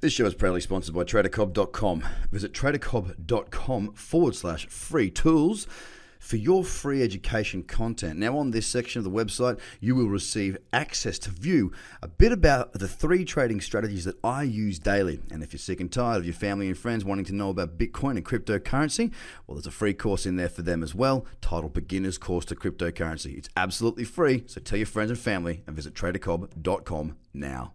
This 0.00 0.12
show 0.12 0.26
is 0.26 0.34
proudly 0.34 0.60
sponsored 0.60 0.94
by 0.94 1.02
TraderCobb.com. 1.02 2.04
Visit 2.30 2.52
TraderCobb.com 2.52 3.94
forward 3.94 4.36
slash 4.36 4.68
free 4.68 5.10
tools 5.10 5.66
for 6.20 6.36
your 6.36 6.62
free 6.62 7.02
education 7.02 7.64
content. 7.64 8.16
Now, 8.16 8.38
on 8.38 8.52
this 8.52 8.68
section 8.68 9.00
of 9.00 9.04
the 9.04 9.10
website, 9.10 9.58
you 9.80 9.96
will 9.96 10.08
receive 10.08 10.56
access 10.72 11.18
to 11.20 11.30
view 11.30 11.72
a 12.00 12.06
bit 12.06 12.30
about 12.30 12.74
the 12.74 12.86
three 12.86 13.24
trading 13.24 13.60
strategies 13.60 14.04
that 14.04 14.14
I 14.22 14.44
use 14.44 14.78
daily. 14.78 15.18
And 15.32 15.42
if 15.42 15.52
you're 15.52 15.58
sick 15.58 15.80
and 15.80 15.90
tired 15.90 16.18
of 16.18 16.24
your 16.24 16.34
family 16.34 16.68
and 16.68 16.78
friends 16.78 17.04
wanting 17.04 17.24
to 17.24 17.34
know 17.34 17.50
about 17.50 17.76
Bitcoin 17.76 18.12
and 18.12 18.24
cryptocurrency, 18.24 19.12
well, 19.48 19.56
there's 19.56 19.66
a 19.66 19.72
free 19.72 19.94
course 19.94 20.26
in 20.26 20.36
there 20.36 20.48
for 20.48 20.62
them 20.62 20.84
as 20.84 20.94
well, 20.94 21.26
titled 21.40 21.72
Beginner's 21.72 22.18
Course 22.18 22.44
to 22.44 22.54
Cryptocurrency. 22.54 23.36
It's 23.36 23.48
absolutely 23.56 24.04
free, 24.04 24.44
so 24.46 24.60
tell 24.60 24.78
your 24.78 24.86
friends 24.86 25.10
and 25.10 25.18
family 25.18 25.64
and 25.66 25.74
visit 25.74 25.94
TraderCobb.com 25.94 27.16
now. 27.34 27.74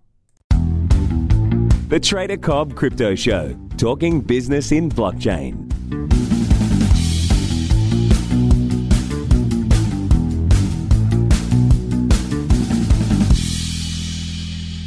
The 1.93 1.99
Trader 1.99 2.37
Cobb 2.37 2.73
Crypto 2.73 3.13
Show, 3.13 3.55
talking 3.77 4.19
business 4.19 4.71
in 4.71 4.89
blockchain. 4.89 5.67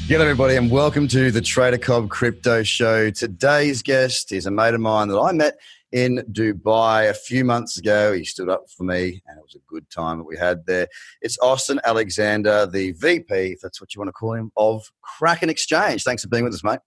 G'day, 0.09 0.19
everybody, 0.19 0.57
and 0.57 0.69
welcome 0.69 1.07
to 1.07 1.31
the 1.31 1.41
Trader 1.41 1.79
Cobb 1.79 2.11
Crypto 2.11 2.65
Show. 2.65 3.11
Today's 3.11 3.83
guest 3.83 4.33
is 4.33 4.47
a 4.47 4.51
mate 4.51 4.75
of 4.75 4.81
mine 4.81 5.07
that 5.07 5.21
I 5.21 5.31
met 5.31 5.61
in 5.93 6.25
Dubai 6.33 7.09
a 7.09 7.15
few 7.15 7.45
months 7.45 7.79
ago. 7.79 8.15
He 8.15 8.25
stood 8.25 8.49
up 8.49 8.69
for 8.69 8.83
me, 8.83 9.23
and 9.29 9.39
it 9.39 9.43
was 9.45 9.55
a 9.55 9.63
good 9.69 9.89
time 9.91 10.19
that 10.19 10.25
we 10.25 10.37
had 10.37 10.67
there. 10.67 10.89
It's 11.23 11.39
Austin 11.39 11.81
Alexander, 11.85 12.67
the 12.67 12.91
VP, 12.91 13.33
if 13.33 13.61
that's 13.61 13.81
what 13.81 13.95
you 13.95 14.01
want 14.01 14.09
to 14.09 14.13
call 14.13 14.33
him, 14.33 14.51
of 14.57 14.91
Kraken 15.03 15.51
Exchange. 15.51 16.03
Thanks 16.03 16.25
for 16.25 16.29
being 16.29 16.43
with 16.43 16.53
us, 16.53 16.65
mate. 16.65 16.81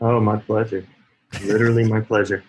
Oh, 0.00 0.20
my 0.20 0.36
pleasure. 0.36 0.86
Literally 1.44 1.84
my 1.84 2.00
pleasure. 2.00 2.44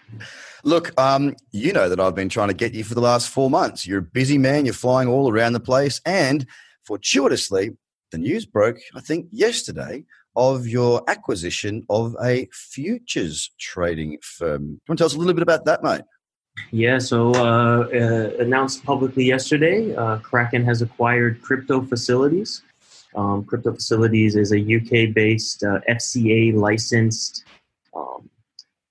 Look, 0.64 1.00
um, 1.00 1.36
you 1.52 1.74
know 1.74 1.90
that 1.90 2.00
I've 2.00 2.16
been 2.16 2.30
trying 2.30 2.50
to 2.50 2.54
get 2.54 2.74
you 2.74 2.84
for 2.84 2.96
the 2.96 3.02
last 3.02 3.30
four 3.30 3.50
months. 3.50 3.86
You're 3.86 4.00
a 4.00 4.04
busy 4.04 4.38
man, 4.38 4.66
you're 4.66 4.74
flying 4.74 5.08
all 5.08 5.32
around 5.32 5.54
the 5.54 5.60
place, 5.60 6.02
and 6.06 6.46
fortuitously, 6.84 7.72
the 8.12 8.18
news 8.18 8.46
broke, 8.46 8.78
I 8.96 9.02
think, 9.02 9.28
yesterday 9.32 10.06
of 10.36 10.68
your 10.68 11.04
acquisition 11.08 11.84
of 11.90 12.16
a 12.22 12.48
futures 12.52 13.52
trading 13.60 14.18
firm. 14.22 14.62
Do 14.62 14.72
you 14.72 14.80
want 14.90 14.98
to 14.98 15.02
tell 15.02 15.08
us 15.08 15.16
a 15.16 15.18
little 15.18 15.34
bit 15.34 15.44
about 15.44 15.66
that, 15.66 15.84
mate? 15.84 16.02
Yeah, 16.72 17.00
so 17.00 17.32
uh, 17.32 17.88
uh, 17.94 18.42
announced 18.42 18.84
publicly 18.86 19.26
yesterday, 19.26 19.94
uh, 19.96 20.18
Kraken 20.18 20.64
has 20.66 20.82
acquired 20.82 21.42
Crypto 21.42 21.82
Facilities. 21.82 22.64
Um, 23.16 23.46
Crypto 23.46 23.74
Facilities 23.74 24.36
is 24.36 24.52
a 24.52 24.60
UK 24.60 25.14
based 25.14 25.64
uh, 25.64 25.80
FCA 25.90 26.54
licensed 26.54 27.46
um, 27.96 28.30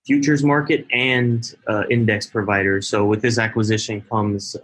futures 0.07 0.43
market 0.43 0.87
and 0.93 1.55
uh, 1.69 1.85
index 1.91 2.27
provider. 2.27 2.81
So, 2.81 3.05
with 3.05 3.23
this 3.23 3.39
acquisition 3.39 4.01
comes 4.11 4.57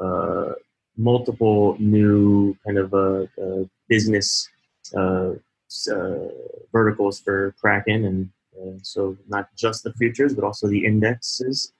uh, 0.00 0.52
multiple 0.96 1.76
new 1.78 2.56
kind 2.66 2.78
of 2.78 2.92
uh, 2.92 3.26
uh, 3.40 3.64
business 3.88 4.48
uh, 4.96 5.30
verticals 6.72 7.20
for 7.20 7.54
Kraken, 7.60 8.04
and 8.04 8.30
so 8.82 9.16
not 9.28 9.48
just 9.56 9.84
the 9.84 9.92
futures, 9.94 10.34
but 10.34 10.44
also 10.44 10.66
the 10.66 10.84
indexes. 10.84 11.72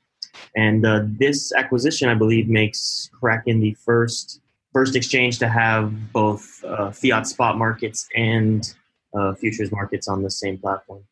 And 0.54 0.84
this 1.18 1.52
acquisition, 1.52 2.08
I 2.08 2.14
believe, 2.14 2.48
makes 2.48 3.10
Kraken 3.18 3.60
the 3.60 3.74
first 3.84 4.40
first 4.78 4.94
exchange 4.94 5.40
to 5.40 5.48
have 5.48 6.12
both 6.12 6.64
fiat 6.92 7.26
spot 7.26 7.58
markets 7.58 8.06
and 8.14 8.74
futures 9.40 9.72
markets 9.72 10.06
on 10.06 10.22
the 10.22 10.30
same 10.30 10.56
platform. 10.56 11.02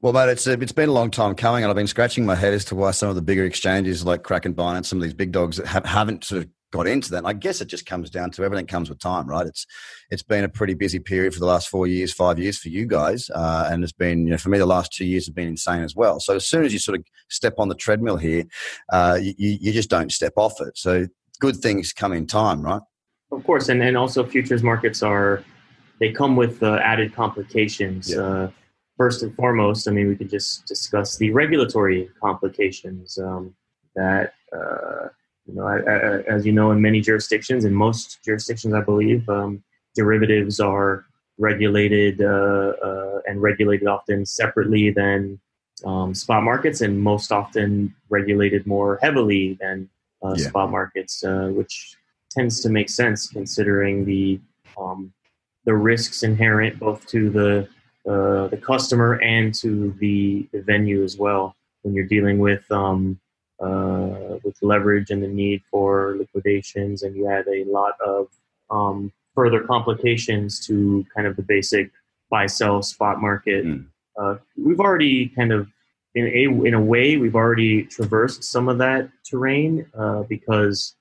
Well, 0.00 0.12
mate, 0.12 0.30
it's, 0.30 0.46
it's 0.46 0.72
been 0.72 0.88
a 0.88 0.92
long 0.92 1.12
time 1.12 1.34
coming, 1.36 1.62
and 1.62 1.70
I've 1.70 1.76
been 1.76 1.86
scratching 1.86 2.26
my 2.26 2.34
head 2.34 2.52
as 2.52 2.64
to 2.66 2.74
why 2.74 2.90
some 2.90 3.10
of 3.10 3.14
the 3.14 3.22
bigger 3.22 3.44
exchanges 3.44 4.04
like 4.04 4.24
Kraken, 4.24 4.54
Binance, 4.54 4.86
some 4.86 4.98
of 4.98 5.04
these 5.04 5.14
big 5.14 5.30
dogs 5.30 5.58
have, 5.64 5.84
haven't 5.84 6.24
sort 6.24 6.42
of 6.42 6.48
got 6.72 6.86
into 6.86 7.10
that. 7.10 7.18
And 7.18 7.26
I 7.26 7.32
guess 7.32 7.60
it 7.60 7.66
just 7.66 7.86
comes 7.86 8.10
down 8.10 8.30
to 8.32 8.42
everything 8.42 8.66
comes 8.66 8.88
with 8.88 8.98
time, 8.98 9.26
right? 9.28 9.46
It's 9.46 9.66
it's 10.10 10.22
been 10.22 10.44
a 10.44 10.48
pretty 10.48 10.74
busy 10.74 10.98
period 10.98 11.34
for 11.34 11.40
the 11.40 11.46
last 11.46 11.68
four 11.68 11.86
years, 11.86 12.12
five 12.12 12.38
years 12.38 12.58
for 12.58 12.70
you 12.70 12.86
guys, 12.86 13.30
uh, 13.30 13.68
and 13.70 13.84
it's 13.84 13.92
been 13.92 14.24
you 14.24 14.32
know 14.32 14.38
for 14.38 14.48
me 14.48 14.58
the 14.58 14.66
last 14.66 14.92
two 14.92 15.04
years 15.04 15.26
have 15.26 15.34
been 15.34 15.48
insane 15.48 15.82
as 15.82 15.94
well. 15.94 16.18
So 16.18 16.36
as 16.36 16.46
soon 16.46 16.64
as 16.64 16.72
you 16.72 16.78
sort 16.78 16.98
of 16.98 17.04
step 17.28 17.54
on 17.58 17.68
the 17.68 17.74
treadmill 17.74 18.16
here, 18.16 18.44
uh, 18.92 19.18
you 19.20 19.58
you 19.60 19.72
just 19.72 19.90
don't 19.90 20.12
step 20.12 20.34
off 20.36 20.60
it. 20.60 20.76
So 20.78 21.06
good 21.40 21.56
things 21.56 21.92
come 21.92 22.12
in 22.12 22.26
time, 22.26 22.62
right? 22.62 22.82
Of 23.32 23.44
course, 23.44 23.68
and 23.68 23.82
and 23.82 23.96
also 23.96 24.24
futures 24.24 24.62
markets 24.62 25.02
are 25.02 25.42
they 25.98 26.12
come 26.12 26.36
with 26.36 26.62
uh, 26.62 26.78
added 26.82 27.14
complications. 27.14 28.10
Yeah. 28.10 28.20
Uh, 28.20 28.50
first 28.96 29.22
and 29.22 29.34
foremost, 29.34 29.88
I 29.88 29.92
mean, 29.92 30.08
we 30.08 30.16
could 30.16 30.30
just 30.30 30.66
discuss 30.66 31.16
the 31.16 31.30
regulatory 31.30 32.10
complications 32.20 33.18
um, 33.18 33.54
that 33.96 34.34
uh, 34.52 35.08
you 35.46 35.54
know, 35.54 35.66
I, 35.66 35.78
I, 35.78 36.20
as 36.34 36.46
you 36.46 36.52
know, 36.52 36.70
in 36.70 36.80
many 36.80 37.00
jurisdictions, 37.00 37.64
in 37.64 37.74
most 37.74 38.22
jurisdictions, 38.24 38.74
I 38.74 38.82
believe, 38.82 39.28
um, 39.28 39.62
derivatives 39.94 40.60
are 40.60 41.06
regulated 41.38 42.20
uh, 42.20 42.72
uh, 42.84 43.20
and 43.26 43.40
regulated 43.40 43.88
often 43.88 44.26
separately 44.26 44.90
than 44.90 45.40
um, 45.84 46.14
spot 46.14 46.42
markets, 46.42 46.82
and 46.82 47.00
most 47.00 47.32
often 47.32 47.94
regulated 48.10 48.66
more 48.66 48.98
heavily 49.02 49.58
than 49.60 49.88
uh, 50.24 50.34
yeah. 50.36 50.48
spot 50.48 50.70
markets, 50.70 51.24
uh, 51.24 51.48
which 51.52 51.96
tends 52.30 52.60
to 52.60 52.68
make 52.68 52.88
sense 52.88 53.28
considering 53.28 54.04
the 54.04 54.40
um, 54.78 55.12
the 55.64 55.74
risks 55.74 56.22
inherent 56.22 56.78
both 56.78 57.06
to 57.06 57.30
the 57.30 57.68
uh, 58.08 58.48
the 58.48 58.56
customer 58.56 59.20
and 59.22 59.54
to 59.54 59.94
the, 59.98 60.48
the 60.52 60.62
venue 60.62 61.04
as 61.04 61.18
well 61.18 61.54
when 61.82 61.94
you're 61.94 62.06
dealing 62.06 62.38
with 62.38 62.64
um, 62.70 63.20
uh, 63.60 64.38
with 64.42 64.56
leverage 64.62 65.10
and 65.10 65.22
the 65.22 65.28
need 65.28 65.62
for 65.70 66.16
liquidations, 66.18 67.02
and 67.02 67.14
you 67.14 67.28
add 67.28 67.46
a 67.46 67.64
lot 67.64 67.92
of 68.00 68.28
um, 68.70 69.12
further 69.34 69.60
complications 69.60 70.64
to 70.66 71.04
kind 71.14 71.26
of 71.26 71.36
the 71.36 71.42
basic 71.42 71.90
buy 72.30 72.46
sell 72.46 72.82
spot 72.82 73.20
market. 73.20 73.66
Mm. 73.66 73.86
Uh, 74.18 74.36
we've 74.56 74.80
already 74.80 75.28
kind 75.28 75.52
of 75.52 75.68
in 76.14 76.26
a 76.26 76.64
in 76.66 76.74
a 76.74 76.80
way 76.80 77.16
we've 77.16 77.36
already 77.36 77.84
traversed 77.84 78.44
some 78.44 78.68
of 78.68 78.78
that 78.78 79.10
terrain 79.24 79.86
uh, 79.96 80.22
because 80.22 80.94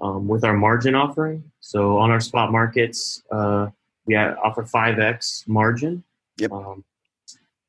um, 0.00 0.28
with 0.28 0.44
our 0.44 0.54
margin 0.54 0.94
offering. 0.94 1.44
So 1.60 1.98
on 1.98 2.10
our 2.10 2.20
spot 2.20 2.52
markets, 2.52 3.22
uh, 3.30 3.68
we 4.06 4.16
offer 4.16 4.64
five 4.64 4.98
x 4.98 5.44
margin. 5.46 6.04
Yep. 6.38 6.52
Um, 6.52 6.84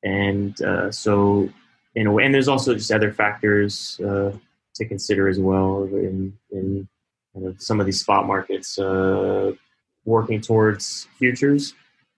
and 0.04 0.62
uh, 0.62 0.92
so 0.92 1.50
in 1.96 2.08
a 2.08 2.12
way. 2.12 2.26
And 2.26 2.34
there's 2.34 2.48
also 2.48 2.74
just 2.74 2.92
other 2.92 3.12
factors 3.12 4.00
uh, 4.02 4.32
to 4.76 4.86
consider 4.86 5.28
as 5.28 5.40
well 5.40 5.84
in 5.84 6.34
in 6.52 6.88
kind 7.34 7.48
of 7.48 7.62
some 7.62 7.80
of 7.80 7.86
these 7.86 8.00
spot 8.00 8.28
markets 8.28 8.78
uh, 8.78 9.52
working 10.06 10.42
towards 10.42 11.08
futures, 11.18 11.74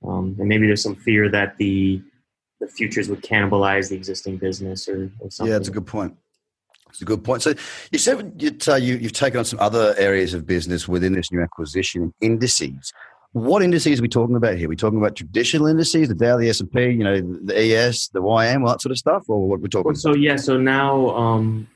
um, 0.06 0.35
and 0.40 0.47
maybe 0.47 0.68
there's 0.68 0.84
some 0.84 0.96
fear 0.96 1.30
that 1.30 1.58
the 1.58 2.02
the 2.60 2.68
futures 2.68 3.10
would 3.10 3.22
cannibalize 3.22 3.90
the 3.90 3.96
existing 3.96 4.38
business 4.38 4.88
or, 4.88 5.12
or 5.20 5.30
something. 5.30 5.52
Yeah, 5.52 5.58
that's 5.58 5.68
a 5.68 5.72
good 5.72 5.88
point. 5.88 6.16
It's 6.90 7.02
a 7.02 7.06
good 7.06 7.24
point. 7.24 7.42
So 7.42 7.54
you 7.92 8.00
said 8.00 8.42
uh, 8.68 8.76
you, 8.76 8.96
you've 8.96 9.12
taken 9.12 9.40
on 9.40 9.46
some 9.46 9.60
other 9.60 9.94
areas 9.98 10.34
of 10.34 10.46
business 10.46 10.88
within 10.88 11.14
this 11.14 11.32
new 11.32 11.42
acquisition, 11.42 12.14
indices. 12.22 12.94
What 13.34 13.62
indices 13.62 14.00
are 14.00 14.02
we 14.02 14.08
talking 14.08 14.38
about 14.38 14.56
here? 14.56 14.68
Are 14.68 14.70
we 14.70 14.78
talking 14.78 14.98
about 14.98 15.18
traditional 15.18 15.68
indices, 15.68 16.08
the 16.08 16.16
Dow, 16.16 16.38
the 16.38 16.48
S 16.48 16.62
and 16.62 16.72
P, 16.72 16.84
you 16.84 17.04
know, 17.04 17.20
the 17.20 17.54
ES, 17.54 18.08
the 18.10 18.22
YM, 18.22 18.62
all 18.62 18.70
that 18.70 18.82
sort 18.82 18.92
of 18.92 18.98
stuff, 18.98 19.26
or 19.28 19.46
what 19.46 19.60
we're 19.60 19.68
talking? 19.68 19.94
So 19.96 20.12
about? 20.12 20.22
yeah, 20.22 20.38
so 20.38 20.56
now 20.56 21.10
um, 21.10 21.68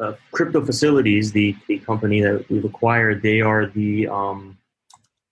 uh, 0.00 0.14
crypto 0.32 0.64
facilities, 0.64 1.30
the 1.30 1.54
the 1.68 1.78
company 1.78 2.20
that 2.20 2.44
we've 2.50 2.64
acquired, 2.64 3.22
they 3.22 3.40
are 3.40 3.66
the 3.66 4.08
um, 4.08 4.58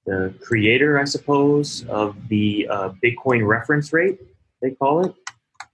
the 0.06 0.32
creator, 0.40 1.00
I 1.00 1.04
suppose, 1.04 1.84
of 1.88 2.16
the 2.28 2.68
uh, 2.70 2.90
Bitcoin 3.04 3.44
reference 3.44 3.92
rate. 3.92 4.20
They 4.66 4.74
call 4.74 5.06
it. 5.06 5.14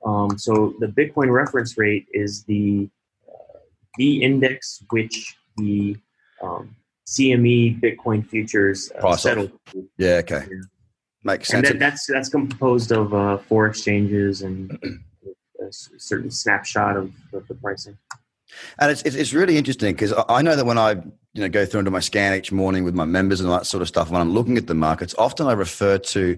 Um, 0.04 0.36
so 0.38 0.74
the 0.78 0.86
Bitcoin 0.86 1.32
reference 1.32 1.78
rate 1.78 2.06
is 2.12 2.44
the 2.44 2.90
uh, 3.26 3.58
the 3.96 4.22
index 4.22 4.84
which 4.90 5.34
the 5.56 5.96
um, 6.42 6.76
CME 7.06 7.80
Bitcoin 7.80 8.26
futures 8.26 8.92
uh, 9.02 9.16
settled. 9.16 9.52
Yeah, 9.96 10.20
okay. 10.24 10.46
Yeah. 10.50 10.56
Makes 11.24 11.48
sense. 11.48 11.70
And 11.70 11.80
that, 11.80 11.84
that's 11.84 12.06
that's 12.06 12.28
composed 12.28 12.92
of 12.92 13.14
uh, 13.14 13.38
four 13.38 13.66
exchanges 13.66 14.42
and 14.42 14.70
a 15.60 15.68
certain 15.70 16.30
snapshot 16.30 16.98
of, 16.98 17.12
of 17.32 17.48
the 17.48 17.54
pricing. 17.54 17.96
And 18.78 18.90
it's, 18.90 19.02
it's 19.02 19.32
really 19.32 19.56
interesting 19.56 19.94
because 19.94 20.12
I 20.28 20.42
know 20.42 20.54
that 20.54 20.66
when 20.66 20.76
I 20.76 20.90
you 20.90 21.40
know 21.40 21.48
go 21.48 21.64
through 21.64 21.80
into 21.80 21.90
my 21.90 22.00
scan 22.00 22.34
each 22.34 22.52
morning 22.52 22.84
with 22.84 22.94
my 22.94 23.06
members 23.06 23.40
and 23.40 23.48
all 23.48 23.56
that 23.56 23.64
sort 23.64 23.80
of 23.80 23.88
stuff, 23.88 24.10
when 24.10 24.20
I'm 24.20 24.32
looking 24.32 24.58
at 24.58 24.66
the 24.66 24.74
markets, 24.74 25.14
often 25.16 25.46
I 25.46 25.52
refer 25.52 25.96
to 25.96 26.36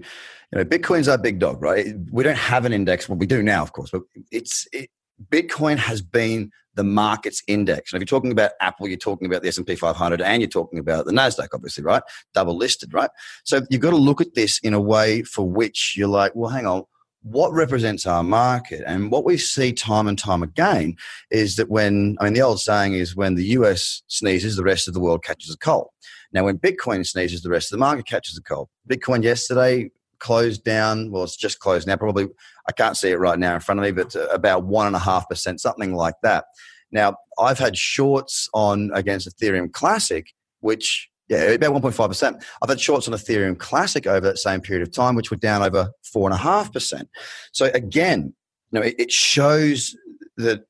you 0.55 0.63
know 0.63 0.65
Bitcoin's 0.65 1.07
our 1.07 1.17
big 1.17 1.39
dog, 1.39 1.61
right? 1.61 1.87
We 2.11 2.23
don't 2.23 2.37
have 2.37 2.65
an 2.65 2.73
index. 2.73 3.09
Well, 3.09 3.17
we 3.17 3.25
do 3.25 3.43
now, 3.43 3.61
of 3.61 3.73
course, 3.73 3.91
but 3.91 4.03
it's 4.31 4.67
it, 4.71 4.89
Bitcoin 5.29 5.77
has 5.77 6.01
been 6.01 6.51
the 6.75 6.83
market's 6.83 7.41
index. 7.47 7.91
And 7.91 8.01
if 8.01 8.01
you're 8.01 8.19
talking 8.19 8.31
about 8.31 8.51
Apple, 8.59 8.87
you're 8.87 8.97
talking 8.97 9.27
about 9.27 9.41
the 9.41 9.47
S&P 9.47 9.75
500 9.75 10.21
and 10.21 10.41
you're 10.41 10.49
talking 10.49 10.79
about 10.79 11.05
the 11.05 11.13
NASDAQ, 11.13 11.47
obviously, 11.53 11.83
right? 11.83 12.03
Double 12.33 12.55
listed, 12.55 12.93
right? 12.93 13.09
So 13.45 13.61
you've 13.69 13.81
got 13.81 13.91
to 13.91 13.97
look 13.97 14.19
at 14.19 14.35
this 14.35 14.59
in 14.59 14.73
a 14.73 14.81
way 14.81 15.23
for 15.23 15.49
which 15.49 15.95
you're 15.95 16.09
like, 16.09 16.33
well, 16.35 16.49
hang 16.49 16.67
on, 16.67 16.83
what 17.23 17.53
represents 17.53 18.05
our 18.05 18.23
market. 18.23 18.83
And 18.85 19.09
what 19.09 19.25
we 19.25 19.37
see 19.37 19.71
time 19.73 20.07
and 20.07 20.19
time 20.19 20.43
again 20.43 20.95
is 21.31 21.55
that 21.55 21.69
when, 21.69 22.17
I 22.19 22.25
mean, 22.25 22.33
the 22.33 22.41
old 22.41 22.59
saying 22.59 22.93
is 22.93 23.15
when 23.15 23.35
the 23.35 23.45
US 23.45 24.03
sneezes, 24.07 24.57
the 24.57 24.63
rest 24.63 24.87
of 24.87 24.93
the 24.93 24.99
world 24.99 25.23
catches 25.23 25.53
a 25.53 25.57
cold. 25.57 25.87
Now, 26.33 26.43
when 26.43 26.59
Bitcoin 26.59 27.07
sneezes, 27.07 27.41
the 27.41 27.49
rest 27.49 27.71
of 27.71 27.77
the 27.77 27.85
market 27.85 28.05
catches 28.05 28.37
a 28.37 28.43
cold. 28.43 28.67
Bitcoin 28.89 29.23
yesterday 29.23 29.89
closed 30.25 30.63
down, 30.63 31.11
well, 31.11 31.23
it's 31.23 31.37
just 31.37 31.59
closed 31.59 31.85
now, 31.87 31.95
probably, 31.95 32.27
I 32.67 32.71
can't 32.71 32.97
see 32.97 33.11
it 33.11 33.19
right 33.19 33.37
now 33.37 33.53
in 33.53 33.61
front 33.61 33.79
of 33.79 33.85
me, 33.85 33.91
but 33.91 34.15
uh, 34.15 34.27
about 34.29 34.63
1.5%, 34.67 35.59
something 35.59 35.93
like 35.93 36.15
that. 36.23 36.45
Now, 36.91 37.17
I've 37.39 37.59
had 37.59 37.77
shorts 37.77 38.49
on 38.51 38.89
against 38.95 39.29
Ethereum 39.29 39.71
Classic, 39.71 40.33
which 40.61 41.11
yeah, 41.29 41.43
about 41.43 41.79
1.5%. 41.79 42.43
I've 42.61 42.69
had 42.69 42.81
shorts 42.81 43.07
on 43.07 43.13
Ethereum 43.13 43.59
Classic 43.59 44.07
over 44.07 44.21
that 44.21 44.39
same 44.39 44.61
period 44.61 44.87
of 44.87 44.91
time, 44.91 45.13
which 45.13 45.29
were 45.29 45.37
down 45.37 45.61
over 45.61 45.91
4.5%. 46.15 47.03
So 47.51 47.65
again, 47.75 48.33
you 48.71 48.79
know, 48.79 48.85
it 48.97 49.11
shows 49.11 49.95
that 50.37 50.65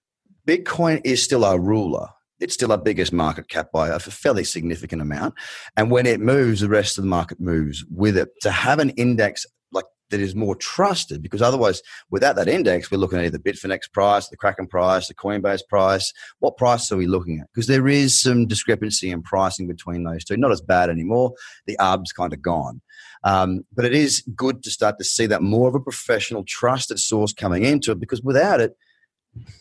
Bitcoin 0.46 1.00
is 1.06 1.24
still 1.24 1.46
our 1.46 1.60
ruler. 1.60 2.10
It's 2.40 2.54
still 2.54 2.72
our 2.72 2.78
biggest 2.78 3.14
market 3.14 3.48
cap 3.48 3.72
by 3.72 3.90
a 3.90 4.00
fairly 4.00 4.44
significant 4.44 5.02
amount. 5.02 5.36
And 5.78 5.90
when 5.90 6.06
it 6.06 6.20
moves, 6.20 6.62
the 6.62 6.70
rest 6.70 6.98
of 6.98 7.04
the 7.04 7.10
market 7.10 7.40
moves 7.40 7.86
with 7.90 8.18
it. 8.18 8.30
To 8.42 8.52
have 8.52 8.80
an 8.80 8.90
index 8.92 9.46
like 9.72 9.86
that 10.10 10.20
is 10.20 10.36
more 10.36 10.56
trusted 10.56 11.24
because 11.24 11.42
otherwise 11.42 11.82
without 12.12 12.36
that 12.36 12.48
index 12.48 12.92
we're 12.92 12.98
looking 12.98 13.20
at 13.20 13.26
either 13.26 13.40
bitfinex 13.40 13.92
price 13.92 14.28
the 14.28 14.38
kraken 14.38 14.68
price 14.68 15.08
the 15.08 15.14
coinbase 15.14 15.62
price. 15.68 16.12
What 16.40 16.58
price 16.58 16.92
are 16.92 16.98
we 16.98 17.08
looking 17.08 17.40
at? 17.40 17.48
Because 17.54 17.68
there 17.68 17.88
is 17.88 18.22
some 18.22 18.48
discrepancy 18.48 19.12
in 19.12 19.24
pricing 19.24 19.68
between 19.68 20.04
those 20.04 20.26
two. 20.26 20.38
Not 20.38 20.52
as 20.52 20.62
bad 20.62 20.90
anymore. 20.90 21.34
The 21.68 21.80
arb's 21.80 22.12
kind 22.12 22.34
of 22.34 22.42
gone. 22.42 22.82
Um, 23.24 23.62
but 23.74 23.86
it 23.86 23.94
is 23.94 24.24
good 24.36 24.62
to 24.64 24.70
start 24.70 24.98
to 25.00 25.04
see 25.04 25.26
that 25.26 25.42
more 25.42 25.70
of 25.70 25.76
a 25.76 25.80
professional 25.80 26.44
trusted 26.46 27.00
source 27.00 27.34
coming 27.34 27.64
into 27.64 27.92
it 27.92 28.00
because 28.00 28.22
without 28.22 28.60
it 28.60 28.76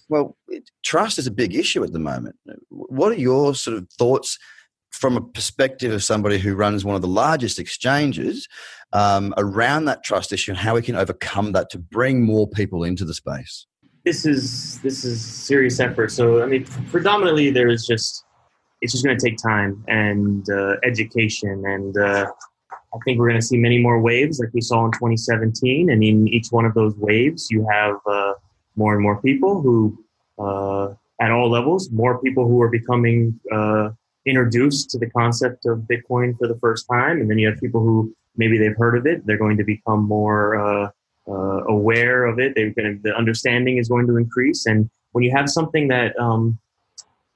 well 0.08 0.36
trust 0.82 1.18
is 1.18 1.26
a 1.26 1.30
big 1.30 1.54
issue 1.54 1.82
at 1.82 1.92
the 1.92 1.98
moment 1.98 2.36
what 2.68 3.12
are 3.12 3.16
your 3.16 3.54
sort 3.54 3.76
of 3.76 3.88
thoughts 3.98 4.38
from 4.94 5.16
a 5.16 5.20
perspective 5.20 5.92
of 5.92 6.04
somebody 6.04 6.38
who 6.38 6.54
runs 6.54 6.84
one 6.84 6.94
of 6.94 7.02
the 7.02 7.08
largest 7.08 7.58
exchanges 7.58 8.48
um, 8.92 9.34
around 9.36 9.86
that 9.86 10.04
trust 10.04 10.32
issue 10.32 10.52
and 10.52 10.58
how 10.58 10.74
we 10.74 10.82
can 10.82 10.94
overcome 10.94 11.52
that 11.52 11.68
to 11.68 11.78
bring 11.78 12.22
more 12.22 12.48
people 12.48 12.84
into 12.84 13.04
the 13.04 13.12
space? 13.12 13.66
This 14.04 14.24
is 14.24 14.78
this 14.80 15.04
is 15.04 15.20
serious 15.20 15.80
effort. 15.80 16.12
So 16.12 16.42
I 16.42 16.46
mean, 16.46 16.64
predominantly 16.90 17.50
there 17.50 17.68
is 17.68 17.86
just 17.86 18.24
it's 18.80 18.92
just 18.92 19.04
going 19.04 19.18
to 19.18 19.28
take 19.28 19.36
time 19.38 19.82
and 19.88 20.48
uh, 20.50 20.76
education, 20.84 21.64
and 21.66 21.96
uh, 21.96 22.26
I 22.72 22.98
think 23.04 23.18
we're 23.18 23.28
going 23.28 23.40
to 23.40 23.46
see 23.46 23.56
many 23.56 23.80
more 23.80 24.00
waves 24.00 24.38
like 24.38 24.50
we 24.52 24.60
saw 24.60 24.84
in 24.84 24.92
2017. 24.92 25.90
And 25.90 26.04
in 26.04 26.28
each 26.28 26.48
one 26.50 26.66
of 26.66 26.74
those 26.74 26.94
waves, 26.96 27.48
you 27.50 27.66
have 27.70 27.96
uh, 28.06 28.34
more 28.76 28.94
and 28.94 29.02
more 29.02 29.20
people 29.22 29.60
who, 29.62 29.98
uh, 30.38 30.94
at 31.20 31.30
all 31.30 31.50
levels, 31.50 31.90
more 31.90 32.20
people 32.20 32.46
who 32.48 32.60
are 32.60 32.68
becoming 32.68 33.38
uh, 33.52 33.90
introduced 34.26 34.90
to 34.90 34.98
the 34.98 35.10
concept 35.10 35.66
of 35.66 35.78
Bitcoin 35.80 36.36
for 36.38 36.48
the 36.48 36.58
first 36.60 36.86
time, 36.90 37.20
and 37.20 37.30
then 37.30 37.38
you 37.38 37.46
have 37.48 37.60
people 37.60 37.80
who 37.80 38.14
maybe 38.36 38.58
they've 38.58 38.76
heard 38.76 38.96
of 38.96 39.06
it. 39.06 39.24
They're 39.26 39.38
going 39.38 39.56
to 39.58 39.64
become 39.64 40.02
more 40.04 40.56
uh, 40.56 40.90
uh, 41.28 41.64
aware 41.64 42.24
of 42.24 42.38
it. 42.38 42.54
They're 42.54 42.70
going 42.70 42.96
to, 42.96 43.02
the 43.02 43.16
understanding 43.16 43.78
is 43.78 43.88
going 43.88 44.06
to 44.08 44.16
increase. 44.16 44.66
And 44.66 44.90
when 45.12 45.24
you 45.24 45.30
have 45.30 45.48
something 45.48 45.88
that, 45.88 46.18
um, 46.18 46.58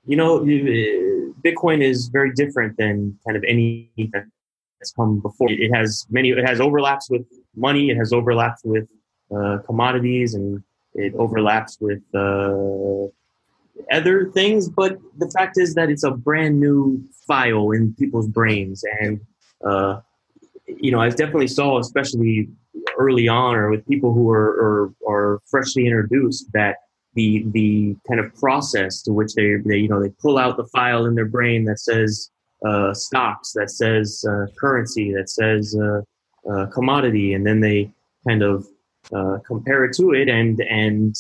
you 0.07 0.17
know, 0.17 0.41
Bitcoin 0.41 1.83
is 1.83 2.09
very 2.09 2.33
different 2.33 2.77
than 2.77 3.19
kind 3.25 3.37
of 3.37 3.45
any 3.47 3.91
that's 4.79 4.93
come 4.93 5.21
before. 5.21 5.51
It 5.51 5.75
has 5.75 6.07
many, 6.11 6.31
it 6.31 6.47
has 6.47 6.61
overlaps 6.61 7.11
with 7.11 7.27
money. 7.55 7.91
It 7.91 7.97
has 7.97 8.13
overlaps 8.13 8.63
with 8.65 8.89
uh, 9.35 9.59
commodities 9.67 10.35
and 10.35 10.63
it 10.95 11.15
overlaps 11.15 11.79
with 11.81 12.03
uh, 12.15 13.07
other 13.93 14.31
things. 14.33 14.69
But 14.69 14.99
the 15.19 15.31
fact 15.31 15.59
is 15.59 15.75
that 15.75 15.91
it's 15.91 16.05
a 16.05 16.11
brand 16.11 16.61
new 16.61 17.03
file 17.27 17.71
in 17.73 17.95
people's 17.95 18.29
brains. 18.29 18.85
And 19.01 19.21
uh, 19.65 20.01
you 20.67 20.91
know, 20.91 21.01
I 21.01 21.09
definitely 21.09 21.49
saw, 21.49 21.79
especially 21.79 22.49
early 22.97 23.29
on 23.29 23.55
or 23.55 23.71
with 23.71 23.87
people 23.87 24.13
who 24.13 24.31
are, 24.31 24.93
are, 25.07 25.09
are 25.09 25.41
freshly 25.47 25.87
introduced, 25.87 26.51
that 26.53 26.77
the 27.15 27.45
the 27.49 27.97
kind 28.07 28.21
of 28.21 28.35
process 28.35 29.03
to 29.03 29.13
which 29.13 29.35
they, 29.35 29.57
they 29.65 29.79
you 29.79 29.89
know 29.89 30.01
they 30.01 30.11
pull 30.21 30.39
out 30.39 30.57
the 30.57 30.67
file 30.67 31.07
in 31.07 31.15
their 31.15 31.27
brain 31.27 31.65
that 31.65 31.81
says 31.81 32.31
uh, 32.67 32.93
stocks, 32.93 33.53
that 33.53 33.71
says 33.71 34.25
uh, 34.29 34.47
currency, 34.59 35.13
that 35.13 35.31
says 35.31 35.77
uh, 35.81 36.03
uh 36.51 36.67
commodity, 36.67 37.35
and 37.35 37.47
then 37.47 37.61
they 37.61 37.91
kind 38.27 38.43
of 38.43 38.67
uh, 39.15 39.39
compare 39.47 39.85
it 39.85 39.95
to 39.97 40.13
it, 40.13 40.29
and 40.29 40.61
and 40.61 41.17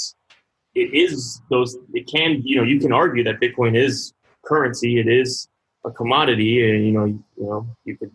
it 0.75 0.94
is 0.94 1.40
those. 1.50 1.76
It 1.94 2.06
can 2.06 2.43
you 2.44 2.56
know 2.56 2.62
you 2.62 2.81
can 2.81 2.93
argue 2.93 3.25
that 3.25 3.40
Bitcoin 3.40 3.76
is 3.76 4.12
currency, 4.44 4.99
it 4.99 5.08
is 5.08 5.49
a 5.85 5.90
commodity, 5.90 6.70
and 6.70 6.87
you 6.87 6.93
know 6.93 7.05
you 7.05 7.25
know 7.38 7.67
you 7.85 7.96
could 7.96 8.12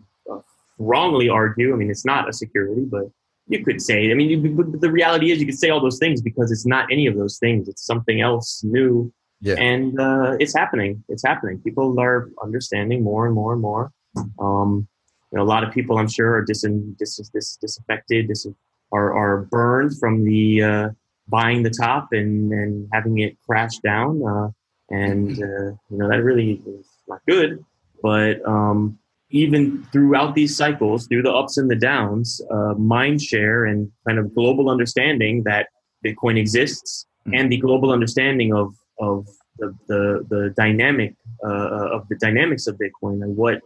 wrongly 0.78 1.28
argue. 1.28 1.72
I 1.72 1.76
mean, 1.76 1.90
it's 1.90 2.04
not 2.04 2.28
a 2.28 2.32
security, 2.32 2.84
but 2.84 3.04
you 3.48 3.64
could 3.64 3.80
say. 3.80 4.10
I 4.10 4.14
mean, 4.14 4.30
you, 4.30 4.76
the 4.80 4.90
reality 4.90 5.30
is, 5.30 5.40
you 5.40 5.46
could 5.46 5.58
say 5.58 5.70
all 5.70 5.80
those 5.80 5.98
things 5.98 6.22
because 6.22 6.50
it's 6.50 6.66
not 6.66 6.90
any 6.90 7.06
of 7.06 7.16
those 7.16 7.38
things. 7.38 7.68
It's 7.68 7.84
something 7.84 8.20
else 8.20 8.62
new, 8.64 9.12
yeah. 9.40 9.54
and 9.54 9.98
uh, 10.00 10.36
it's 10.40 10.54
happening. 10.54 11.04
It's 11.08 11.24
happening. 11.24 11.58
People 11.60 11.98
are 12.00 12.30
understanding 12.42 13.02
more 13.02 13.26
and 13.26 13.34
more 13.34 13.52
and 13.52 13.62
more. 13.62 13.92
Um, 14.38 14.88
you 15.30 15.38
know, 15.38 15.42
a 15.42 15.44
lot 15.44 15.64
of 15.64 15.72
people, 15.72 15.98
I'm 15.98 16.08
sure, 16.08 16.34
are 16.34 16.42
dis, 16.42 16.64
dis, 16.98 17.30
dis 17.32 17.58
disaffected, 17.60 18.28
dis, 18.28 18.46
are 18.94 19.10
are 19.12 19.36
burned 19.56 19.98
from 19.98 20.24
the 20.24 20.62
uh, 20.62 20.88
buying 21.28 21.62
the 21.62 21.74
top 21.84 22.08
and 22.12 22.52
and 22.52 22.88
having 22.92 23.18
it 23.18 23.36
crash 23.46 23.78
down, 23.78 24.22
uh, 24.32 24.48
and 24.90 25.32
uh, 25.50 25.70
you 25.90 25.96
know 25.98 26.08
that 26.08 26.22
really 26.22 26.62
is 26.66 26.86
not 27.08 27.20
good. 27.26 27.64
But 28.02 28.46
um, 28.46 28.98
even 29.30 29.84
throughout 29.92 30.34
these 30.34 30.56
cycles, 30.56 31.06
through 31.08 31.22
the 31.22 31.32
ups 31.32 31.56
and 31.58 31.68
the 31.68 31.76
downs, 31.76 32.40
uh, 32.50 32.74
mind 32.74 33.20
share 33.20 33.64
and 33.64 33.90
kind 34.06 34.18
of 34.18 34.32
global 34.34 34.70
understanding 34.70 35.42
that 35.44 35.68
Bitcoin 36.04 36.38
exists 36.38 37.06
mm-hmm. 37.26 37.34
and 37.38 37.50
the 37.50 37.56
global 37.56 37.90
understanding 37.90 38.54
of, 38.54 38.74
of 39.00 39.26
the, 39.58 39.74
the, 39.88 40.26
the 40.28 40.54
dynamic 40.56 41.14
uh, 41.44 41.96
of 41.96 42.06
the 42.08 42.16
dynamics 42.16 42.68
of 42.68 42.76
Bitcoin 42.76 43.24
and 43.24 43.36
what 43.36 43.56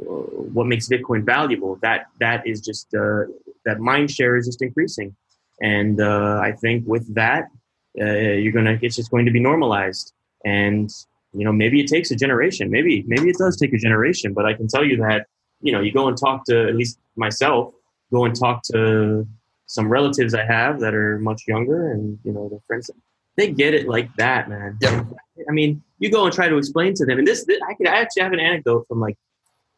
uh, 0.00 0.24
what 0.56 0.66
makes 0.66 0.88
Bitcoin 0.88 1.24
valuable. 1.24 1.78
That 1.82 2.06
that 2.18 2.44
is 2.46 2.60
just 2.60 2.92
uh, 2.94 3.24
that 3.64 3.80
mind 3.80 4.10
share 4.10 4.36
is 4.36 4.46
just 4.46 4.62
increasing, 4.62 5.14
and 5.60 6.00
uh, 6.00 6.40
I 6.42 6.52
think 6.52 6.86
with 6.86 7.14
that, 7.14 7.48
uh, 8.00 8.04
you're 8.04 8.52
gonna 8.52 8.78
it's 8.82 8.96
just 8.96 9.10
going 9.10 9.26
to 9.26 9.32
be 9.32 9.40
normalized. 9.40 10.12
And 10.44 10.90
you 11.32 11.44
know 11.44 11.52
maybe 11.52 11.80
it 11.80 11.86
takes 11.86 12.10
a 12.10 12.16
generation. 12.16 12.70
Maybe 12.70 13.04
maybe 13.06 13.30
it 13.30 13.36
does 13.38 13.56
take 13.56 13.72
a 13.72 13.78
generation 13.78 14.34
but 14.34 14.44
i 14.46 14.52
can 14.54 14.68
tell 14.68 14.84
you 14.84 14.96
that 14.98 15.26
you 15.60 15.72
know 15.72 15.80
you 15.80 15.92
go 15.92 16.08
and 16.08 16.16
talk 16.16 16.44
to 16.46 16.68
at 16.68 16.76
least 16.76 16.98
myself 17.16 17.74
go 18.12 18.24
and 18.24 18.38
talk 18.38 18.62
to 18.72 19.26
some 19.66 19.88
relatives 19.88 20.34
i 20.34 20.44
have 20.44 20.80
that 20.80 20.94
are 20.94 21.18
much 21.18 21.42
younger 21.46 21.92
and 21.92 22.18
you 22.24 22.32
know 22.32 22.48
their 22.48 22.60
friends. 22.66 22.90
They 23.34 23.50
get 23.50 23.72
it 23.72 23.88
like 23.88 24.14
that 24.16 24.50
man. 24.50 24.76
Yeah. 24.82 25.04
i 25.48 25.52
mean 25.52 25.82
you 25.98 26.10
go 26.10 26.24
and 26.26 26.34
try 26.34 26.48
to 26.48 26.56
explain 26.56 26.94
to 26.94 27.06
them. 27.06 27.18
And 27.18 27.26
this, 27.26 27.44
this 27.44 27.58
i 27.68 27.74
could 27.74 27.86
I 27.86 27.96
actually 28.00 28.22
have 28.22 28.32
an 28.32 28.40
anecdote 28.40 28.86
from 28.88 29.00
like 29.00 29.16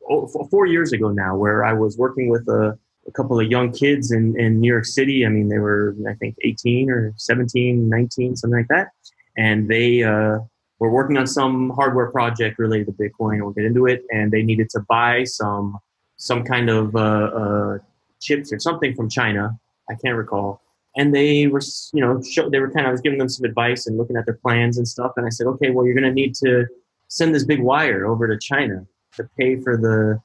oh, 0.09 0.27
four 0.51 0.67
years 0.67 0.93
ago 0.93 1.11
now 1.11 1.37
where 1.37 1.65
i 1.65 1.73
was 1.73 1.97
working 1.97 2.29
with 2.29 2.49
a, 2.49 2.79
a 3.07 3.13
couple 3.13 3.39
of 3.39 3.51
young 3.51 3.71
kids 3.73 4.13
in, 4.13 4.39
in 4.39 4.61
new 4.61 4.73
york 4.73 4.85
city 4.85 5.27
i 5.27 5.29
mean 5.29 5.49
they 5.49 5.59
were 5.59 5.95
i 6.09 6.15
think 6.15 6.37
18 6.43 6.91
or 6.91 7.13
17 7.17 7.89
19 7.89 8.37
something 8.37 8.59
like 8.59 8.69
that 8.69 8.89
and 9.37 9.69
they 9.69 10.03
uh, 10.03 10.39
we're 10.79 10.91
working 10.91 11.17
on 11.17 11.27
some 11.27 11.71
hardware 11.71 12.11
project 12.11 12.59
related 12.59 12.87
to 12.87 12.93
Bitcoin. 12.93 13.41
We'll 13.41 13.53
get 13.53 13.65
into 13.65 13.87
it, 13.87 14.05
and 14.13 14.33
they 14.33 14.43
needed 14.43 14.69
to 14.71 14.81
buy 14.81 15.25
some 15.25 15.79
some 16.17 16.45
kind 16.45 16.71
of 16.71 16.95
uh, 16.95 16.99
uh, 16.99 17.79
chips 18.21 18.53
or 18.53 18.59
something 18.59 18.95
from 18.95 19.09
China. 19.09 19.59
I 19.91 19.95
can't 19.95 20.17
recall. 20.17 20.63
And 20.97 21.13
they 21.13 21.49
were, 21.49 21.61
you 21.93 22.01
know, 22.01 22.23
show, 22.23 22.49
they 22.49 22.61
were 22.61 22.71
kind 22.71 22.87
of 22.87 22.91
I 22.91 22.93
was 22.93 23.01
giving 23.01 23.19
them 23.19 23.29
some 23.29 23.45
advice 23.45 23.87
and 23.87 23.97
looking 23.97 24.17
at 24.17 24.27
their 24.27 24.37
plans 24.37 24.79
and 24.79 24.87
stuff. 24.87 25.13
And 25.17 25.27
I 25.27 25.29
said, 25.29 25.49
okay, 25.49 25.71
well, 25.71 25.85
you're 25.85 25.95
going 25.95 26.05
to 26.05 26.13
need 26.13 26.35
to 26.37 26.67
send 27.09 27.35
this 27.35 27.45
big 27.45 27.61
wire 27.61 28.07
over 28.07 28.29
to 28.29 28.39
China 28.39 28.87
to 29.17 29.29
pay 29.37 29.57
for 29.57 29.77
the 29.77 30.21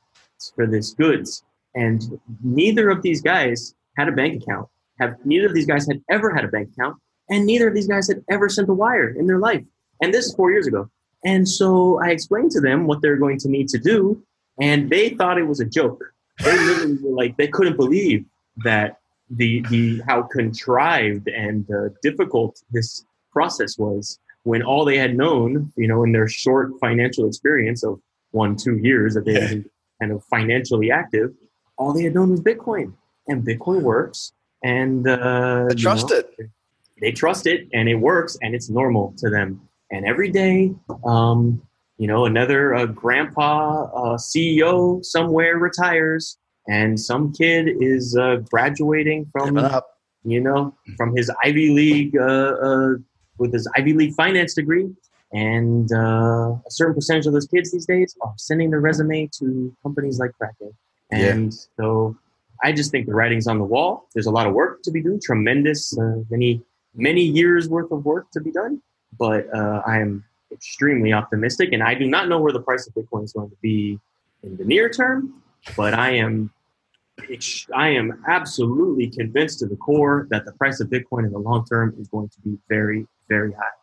for 0.55 0.67
this 0.67 0.91
goods. 0.91 1.43
And 1.75 2.19
neither 2.43 2.89
of 2.89 3.01
these 3.01 3.21
guys 3.21 3.75
had 3.97 4.07
a 4.07 4.11
bank 4.11 4.41
account. 4.41 4.67
Have 4.99 5.15
neither 5.25 5.47
of 5.47 5.53
these 5.53 5.65
guys 5.65 5.88
had 5.88 6.01
ever 6.09 6.33
had 6.33 6.43
a 6.43 6.49
bank 6.49 6.69
account, 6.73 6.97
and 7.29 7.45
neither 7.45 7.67
of 7.67 7.73
these 7.73 7.88
guys 7.88 8.07
had 8.07 8.23
ever 8.29 8.49
sent 8.49 8.69
a 8.69 8.73
wire 8.73 9.09
in 9.09 9.27
their 9.27 9.39
life. 9.39 9.63
And 10.01 10.13
this 10.13 10.25
is 10.25 10.35
four 10.35 10.51
years 10.51 10.67
ago. 10.67 10.89
And 11.23 11.47
so 11.47 12.01
I 12.01 12.09
explained 12.09 12.51
to 12.51 12.61
them 12.61 12.85
what 12.85 13.01
they're 13.01 13.17
going 13.17 13.39
to 13.39 13.49
need 13.49 13.69
to 13.69 13.77
do, 13.77 14.21
and 14.59 14.89
they 14.89 15.09
thought 15.09 15.38
it 15.38 15.47
was 15.47 15.59
a 15.59 15.65
joke. 15.65 16.01
They 16.43 16.57
literally 16.57 16.97
were 17.01 17.15
like, 17.15 17.38
they 17.38 17.47
couldn't 17.47 17.75
believe 17.75 18.25
that 18.57 18.99
the 19.29 19.61
the 19.69 20.01
how 20.07 20.23
contrived 20.23 21.27
and 21.27 21.69
uh, 21.71 21.89
difficult 22.01 22.61
this 22.71 23.05
process 23.31 23.77
was 23.77 24.19
when 24.43 24.63
all 24.63 24.85
they 24.85 24.97
had 24.97 25.15
known, 25.15 25.71
you 25.75 25.88
know, 25.88 26.03
in 26.03 26.11
their 26.11 26.27
short 26.27 26.71
financial 26.79 27.27
experience 27.27 27.83
of 27.83 27.99
one 28.31 28.55
two 28.55 28.77
years 28.77 29.13
that 29.13 29.25
they 29.25 29.33
had 29.33 29.49
been 29.49 29.65
kind 30.01 30.11
of 30.11 30.23
financially 30.25 30.91
active, 30.91 31.31
all 31.79 31.93
they 31.93 32.03
had 32.03 32.13
known 32.13 32.29
was 32.29 32.41
Bitcoin, 32.41 32.93
and 33.27 33.43
Bitcoin 33.43 33.81
works, 33.81 34.33
and 34.63 35.07
uh, 35.07 35.65
they 35.69 35.75
trust 35.75 36.09
know, 36.09 36.17
it. 36.17 36.36
They 37.01 37.12
trust 37.12 37.48
it, 37.48 37.67
and 37.74 37.88
it 37.88 37.95
works, 37.95 38.38
and 38.41 38.53
it's 38.53 38.69
normal 38.69 39.15
to 39.17 39.29
them. 39.29 39.62
And 39.89 40.05
every 40.05 40.29
day, 40.29 40.75
um, 41.05 41.62
you 41.98 42.07
know, 42.07 42.25
another 42.25 42.75
uh, 42.75 42.86
grandpa 42.86 43.86
uh, 43.86 44.17
CEO 44.17 45.03
somewhere 45.03 45.57
retires, 45.57 46.38
and 46.67 47.00
some 47.00 47.33
kid 47.33 47.69
is 47.79 48.15
uh, 48.17 48.38
graduating 48.51 49.27
from 49.31 49.57
you 50.25 50.41
know 50.41 50.75
from 50.98 51.15
his 51.15 51.31
Ivy 51.43 51.69
League 51.69 52.17
uh, 52.17 52.55
uh, 52.62 52.89
with 53.38 53.53
his 53.53 53.67
Ivy 53.77 53.93
League 53.93 54.13
finance 54.15 54.53
degree, 54.53 54.89
and 55.31 55.89
uh, 55.93 56.57
a 56.67 56.71
certain 56.71 56.93
percentage 56.93 57.25
of 57.25 57.33
those 57.33 57.48
kids 57.48 57.71
these 57.71 57.86
days 57.86 58.15
are 58.21 58.33
sending 58.38 58.69
their 58.69 58.81
resume 58.81 59.29
to 59.39 59.74
companies 59.81 60.19
like 60.19 60.31
Kraken. 60.33 60.74
And 61.11 61.51
yeah. 61.51 61.59
so 61.77 62.17
I 62.63 62.71
just 62.71 62.91
think 62.91 63.07
the 63.07 63.13
writing's 63.13 63.47
on 63.47 63.57
the 63.57 63.63
wall. 63.63 64.07
There's 64.13 64.25
a 64.25 64.31
lot 64.31 64.47
of 64.47 64.53
work 64.53 64.83
to 64.83 64.91
be 64.91 65.01
done, 65.01 65.19
tremendous, 65.23 65.97
uh, 65.97 66.23
many, 66.29 66.61
many 66.93 67.21
years 67.21 67.69
worth 67.69 67.91
of 67.91 68.05
work 68.05 68.31
to 68.31 68.41
be 68.41 68.51
done. 68.51 68.81
But 69.17 69.47
uh, 69.53 69.81
I 69.85 69.99
am 69.99 70.23
extremely 70.51 71.13
optimistic, 71.13 71.73
and 71.73 71.81
I 71.81 71.93
do 71.93 72.07
not 72.07 72.27
know 72.27 72.39
where 72.39 72.53
the 72.53 72.61
price 72.61 72.87
of 72.87 72.93
Bitcoin 72.93 73.23
is 73.23 73.33
going 73.33 73.49
to 73.49 73.57
be 73.61 73.99
in 74.43 74.57
the 74.57 74.65
near 74.65 74.89
term. 74.89 75.41
But 75.75 75.93
I 75.93 76.11
am, 76.11 76.51
I 77.75 77.89
am 77.89 78.23
absolutely 78.27 79.07
convinced 79.07 79.59
to 79.59 79.65
the 79.65 79.75
core 79.75 80.27
that 80.29 80.45
the 80.45 80.53
price 80.53 80.79
of 80.79 80.89
Bitcoin 80.89 81.25
in 81.25 81.31
the 81.31 81.39
long 81.39 81.65
term 81.65 81.95
is 81.99 82.07
going 82.07 82.29
to 82.29 82.41
be 82.41 82.57
very, 82.67 83.07
very 83.27 83.53
high. 83.53 83.78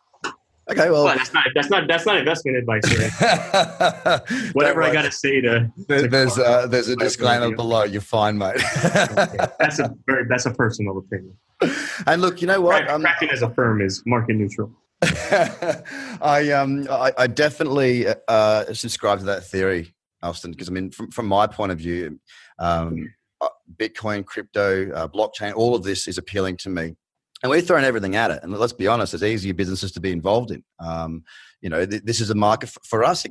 Okay, 0.69 0.91
well, 0.91 1.05
that's 1.05 1.33
not 1.33 1.47
that's 1.55 1.71
not 1.71 1.87
that's 1.87 2.07
not 2.07 2.17
investment 2.17 2.57
advice. 2.57 2.83
Whatever 4.53 4.83
I 4.83 4.93
got 4.93 5.03
to 5.03 5.13
say 5.13 5.41
to, 5.41 5.71
there, 5.87 6.09
there's 6.09 6.37
uh, 6.39 6.67
there's 6.67 6.89
a 6.89 6.97
disclaimer 6.97 7.55
below. 7.55 7.85
You're 7.85 8.01
fine, 8.01 8.37
mate. 8.37 8.57
okay. 8.85 9.47
That's 9.61 9.79
a 9.79 9.95
very 10.07 10.25
that's 10.29 10.47
a 10.47 10.51
personal 10.51 10.99
opinion. 10.99 11.37
And 12.07 12.21
look, 12.21 12.43
you 12.43 12.47
know 12.47 12.61
what? 12.61 12.85
Kraken, 12.85 13.03
Kraken 13.03 13.31
as 13.31 13.43
a 13.43 13.51
firm 13.51 13.81
is 13.81 14.03
market 14.05 14.35
neutral. 14.37 14.71
I 15.03 16.51
um 16.53 16.87
I, 16.91 17.13
I 17.17 17.27
definitely 17.29 18.07
uh, 18.29 18.75
subscribe 18.75 19.21
to 19.21 19.25
that 19.27 19.47
theory, 19.47 19.95
Austin, 20.23 20.51
because 20.51 20.69
I 20.69 20.73
mean, 20.73 20.91
from 20.91 21.11
from 21.13 21.27
my 21.27 21.47
point 21.47 21.73
of 21.73 21.79
view, 21.79 22.19
um, 22.59 23.09
uh, 23.41 23.49
Bitcoin, 23.77 24.25
crypto, 24.27 24.91
uh, 24.93 25.09
blockchain, 25.09 25.55
all 25.55 25.77
of 25.77 25.85
this 25.85 26.09
is 26.09 26.19
appealing 26.19 26.57
to 26.59 26.71
me 26.71 26.97
and 27.43 27.51
we're 27.51 27.61
throwing 27.61 27.85
everything 27.85 28.17
at 28.17 28.31
it. 28.31 28.41
And 28.43 28.53
let's 28.53 28.73
be 28.73 28.87
honest, 28.87 29.15
it's 29.15 29.23
easier 29.23 29.55
businesses 29.55 29.93
to 29.93 30.01
be 30.01 30.13
involved 30.13 30.51
in. 30.51 30.65
Um, 30.79 31.25
you 31.61 31.69
know, 31.69 31.85
th- 31.85 32.03
this 32.03 32.21
is 32.21 32.31
a 32.31 32.35
market 32.35 32.69
for, 32.69 32.81
for 32.85 33.05
us, 33.05 33.27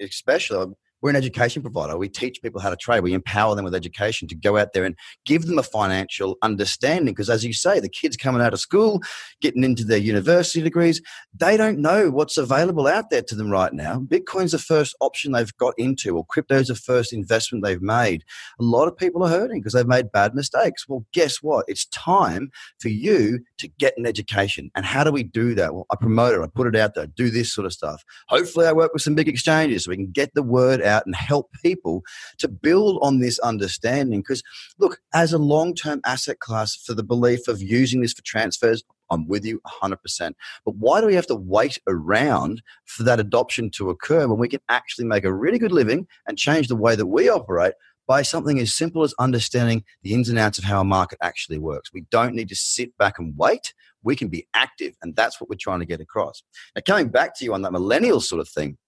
especially 0.00 0.74
we're 1.02 1.10
an 1.10 1.16
education 1.16 1.62
provider. 1.62 1.98
We 1.98 2.08
teach 2.08 2.40
people 2.40 2.60
how 2.60 2.70
to 2.70 2.76
trade. 2.76 3.00
We 3.00 3.12
empower 3.12 3.54
them 3.56 3.64
with 3.64 3.74
education 3.74 4.28
to 4.28 4.34
go 4.36 4.56
out 4.56 4.72
there 4.72 4.84
and 4.84 4.96
give 5.26 5.46
them 5.46 5.58
a 5.58 5.62
financial 5.62 6.38
understanding. 6.42 7.12
Because 7.12 7.28
as 7.28 7.44
you 7.44 7.52
say, 7.52 7.80
the 7.80 7.88
kids 7.88 8.16
coming 8.16 8.40
out 8.40 8.52
of 8.52 8.60
school, 8.60 9.02
getting 9.40 9.64
into 9.64 9.84
their 9.84 9.98
university 9.98 10.62
degrees, 10.62 11.02
they 11.34 11.56
don't 11.56 11.80
know 11.80 12.10
what's 12.10 12.38
available 12.38 12.86
out 12.86 13.10
there 13.10 13.22
to 13.22 13.34
them 13.34 13.50
right 13.50 13.72
now. 13.72 13.98
Bitcoin's 13.98 14.52
the 14.52 14.58
first 14.58 14.94
option 15.00 15.32
they've 15.32 15.56
got 15.56 15.74
into, 15.76 16.16
or 16.16 16.24
crypto's 16.24 16.68
the 16.68 16.76
first 16.76 17.12
investment 17.12 17.64
they've 17.64 17.82
made. 17.82 18.22
A 18.60 18.62
lot 18.62 18.86
of 18.86 18.96
people 18.96 19.24
are 19.24 19.28
hurting 19.28 19.60
because 19.60 19.72
they've 19.72 19.86
made 19.86 20.12
bad 20.12 20.34
mistakes. 20.34 20.88
Well, 20.88 21.04
guess 21.12 21.42
what? 21.42 21.64
It's 21.66 21.86
time 21.86 22.50
for 22.80 22.88
you 22.88 23.40
to 23.58 23.68
get 23.78 23.98
an 23.98 24.06
education. 24.06 24.70
And 24.76 24.84
how 24.84 25.02
do 25.02 25.10
we 25.10 25.24
do 25.24 25.56
that? 25.56 25.74
Well, 25.74 25.86
I 25.90 25.96
promote 25.96 26.34
it, 26.34 26.42
I 26.42 26.46
put 26.46 26.68
it 26.68 26.76
out 26.76 26.94
there, 26.94 27.04
I 27.04 27.06
do 27.06 27.28
this 27.28 27.52
sort 27.52 27.66
of 27.66 27.72
stuff. 27.72 28.04
Hopefully, 28.28 28.66
I 28.66 28.72
work 28.72 28.92
with 28.92 29.02
some 29.02 29.16
big 29.16 29.28
exchanges 29.28 29.84
so 29.84 29.90
we 29.90 29.96
can 29.96 30.12
get 30.12 30.32
the 30.34 30.42
word 30.42 30.80
out 30.80 30.91
out 30.92 31.06
and 31.06 31.16
help 31.16 31.50
people 31.62 32.02
to 32.38 32.48
build 32.48 32.98
on 33.02 33.18
this 33.18 33.38
understanding. 33.40 34.20
Because, 34.20 34.42
look, 34.78 35.00
as 35.14 35.32
a 35.32 35.38
long 35.38 35.74
term 35.74 36.00
asset 36.06 36.38
class, 36.38 36.76
for 36.76 36.94
the 36.94 37.02
belief 37.02 37.48
of 37.48 37.60
using 37.60 38.00
this 38.00 38.12
for 38.12 38.22
transfers, 38.22 38.84
I'm 39.10 39.28
with 39.28 39.44
you 39.44 39.60
100%. 39.82 39.96
But 40.64 40.76
why 40.76 41.00
do 41.00 41.06
we 41.06 41.14
have 41.14 41.26
to 41.26 41.34
wait 41.34 41.78
around 41.86 42.62
for 42.86 43.02
that 43.04 43.20
adoption 43.20 43.70
to 43.72 43.90
occur 43.90 44.26
when 44.26 44.38
we 44.38 44.48
can 44.48 44.60
actually 44.68 45.04
make 45.04 45.24
a 45.24 45.32
really 45.32 45.58
good 45.58 45.72
living 45.72 46.06
and 46.26 46.38
change 46.38 46.68
the 46.68 46.76
way 46.76 46.96
that 46.96 47.06
we 47.06 47.28
operate 47.28 47.74
by 48.08 48.22
something 48.22 48.58
as 48.58 48.74
simple 48.74 49.02
as 49.04 49.14
understanding 49.18 49.84
the 50.02 50.14
ins 50.14 50.28
and 50.28 50.38
outs 50.38 50.58
of 50.58 50.64
how 50.64 50.80
a 50.80 50.84
market 50.84 51.18
actually 51.22 51.58
works? 51.58 51.92
We 51.92 52.06
don't 52.10 52.34
need 52.34 52.48
to 52.48 52.56
sit 52.56 52.96
back 52.98 53.18
and 53.18 53.34
wait. 53.36 53.74
We 54.02 54.16
can 54.16 54.28
be 54.28 54.48
active, 54.54 54.96
and 55.02 55.14
that's 55.14 55.40
what 55.40 55.48
we're 55.48 55.56
trying 55.56 55.80
to 55.80 55.86
get 55.86 56.00
across. 56.00 56.42
Now, 56.74 56.82
coming 56.84 57.08
back 57.08 57.38
to 57.38 57.44
you 57.44 57.54
on 57.54 57.62
that 57.62 57.70
millennial 57.70 58.20
sort 58.20 58.40
of 58.40 58.48
thing, 58.48 58.78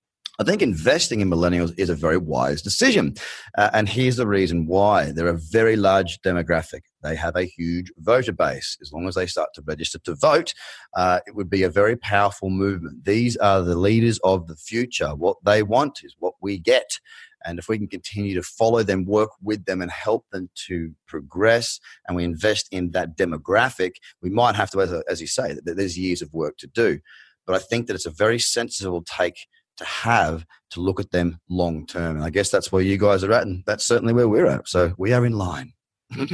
I 0.40 0.44
think 0.44 0.62
investing 0.62 1.20
in 1.20 1.30
millennials 1.30 1.72
is 1.78 1.90
a 1.90 1.94
very 1.94 2.16
wise 2.16 2.60
decision. 2.60 3.14
Uh, 3.56 3.70
and 3.72 3.88
here's 3.88 4.16
the 4.16 4.26
reason 4.26 4.66
why. 4.66 5.12
They're 5.12 5.28
a 5.28 5.38
very 5.38 5.76
large 5.76 6.20
demographic. 6.22 6.82
They 7.04 7.14
have 7.14 7.36
a 7.36 7.44
huge 7.44 7.92
voter 7.98 8.32
base. 8.32 8.76
As 8.82 8.92
long 8.92 9.06
as 9.06 9.14
they 9.14 9.26
start 9.26 9.50
to 9.54 9.62
register 9.64 10.00
to 10.00 10.16
vote, 10.16 10.52
uh, 10.96 11.20
it 11.26 11.36
would 11.36 11.48
be 11.48 11.62
a 11.62 11.70
very 11.70 11.96
powerful 11.96 12.50
movement. 12.50 13.04
These 13.04 13.36
are 13.36 13.62
the 13.62 13.76
leaders 13.76 14.18
of 14.24 14.48
the 14.48 14.56
future. 14.56 15.14
What 15.14 15.36
they 15.44 15.62
want 15.62 16.00
is 16.02 16.16
what 16.18 16.34
we 16.40 16.58
get. 16.58 16.98
And 17.44 17.58
if 17.58 17.68
we 17.68 17.78
can 17.78 17.88
continue 17.88 18.34
to 18.34 18.42
follow 18.42 18.82
them, 18.82 19.04
work 19.04 19.30
with 19.40 19.66
them, 19.66 19.82
and 19.82 19.90
help 19.90 20.24
them 20.32 20.48
to 20.66 20.94
progress, 21.06 21.78
and 22.08 22.16
we 22.16 22.24
invest 22.24 22.68
in 22.72 22.90
that 22.92 23.16
demographic, 23.16 23.96
we 24.22 24.30
might 24.30 24.56
have 24.56 24.70
to, 24.70 24.80
as, 24.80 24.92
as 25.08 25.20
you 25.20 25.26
say, 25.26 25.56
there's 25.62 25.98
years 25.98 26.22
of 26.22 26.32
work 26.32 26.56
to 26.56 26.66
do. 26.66 26.98
But 27.46 27.54
I 27.54 27.58
think 27.58 27.86
that 27.86 27.94
it's 27.94 28.06
a 28.06 28.10
very 28.10 28.38
sensible 28.38 29.02
take 29.02 29.46
to 29.76 29.84
have 29.84 30.44
to 30.70 30.80
look 30.80 31.00
at 31.00 31.10
them 31.10 31.40
long 31.48 31.86
term. 31.86 32.16
And 32.16 32.24
I 32.24 32.30
guess 32.30 32.50
that's 32.50 32.70
where 32.70 32.82
you 32.82 32.98
guys 32.98 33.24
are 33.24 33.32
at, 33.32 33.46
and 33.46 33.64
that's 33.66 33.86
certainly 33.86 34.12
where 34.12 34.28
we're 34.28 34.46
at. 34.46 34.68
So 34.68 34.94
we 34.98 35.12
are 35.12 35.24
in 35.24 35.32
line. 35.32 35.72
very 36.10 36.28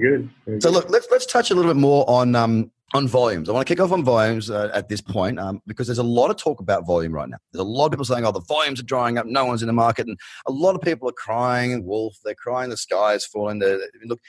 good. 0.00 0.30
Very 0.46 0.60
so 0.60 0.70
look, 0.70 0.90
let's 0.90 1.06
let's 1.10 1.26
touch 1.26 1.50
a 1.50 1.54
little 1.54 1.70
bit 1.70 1.80
more 1.80 2.08
on 2.08 2.34
um, 2.34 2.70
on 2.92 3.06
volumes. 3.06 3.48
I 3.48 3.52
want 3.52 3.66
to 3.66 3.72
kick 3.72 3.80
off 3.80 3.92
on 3.92 4.04
volumes 4.04 4.50
uh, 4.50 4.70
at 4.74 4.88
this 4.88 5.00
point 5.00 5.38
um, 5.38 5.62
because 5.66 5.86
there's 5.86 5.98
a 5.98 6.02
lot 6.02 6.30
of 6.30 6.36
talk 6.36 6.60
about 6.60 6.86
volume 6.86 7.12
right 7.12 7.28
now. 7.28 7.38
There's 7.52 7.60
a 7.60 7.64
lot 7.64 7.86
of 7.86 7.92
people 7.92 8.04
saying, 8.04 8.26
"Oh, 8.26 8.32
the 8.32 8.40
volumes 8.40 8.80
are 8.80 8.84
drying 8.84 9.18
up. 9.18 9.26
No 9.26 9.44
one's 9.44 9.62
in 9.62 9.66
the 9.66 9.72
market," 9.72 10.06
and 10.06 10.18
a 10.46 10.52
lot 10.52 10.74
of 10.74 10.82
people 10.82 11.08
are 11.08 11.12
crying 11.12 11.84
wolf. 11.84 12.16
They're 12.24 12.34
crying 12.34 12.70
the 12.70 12.76
sky 12.76 13.14
is 13.14 13.24
falling. 13.24 13.60
They're, 13.60 13.80
look, 14.04 14.20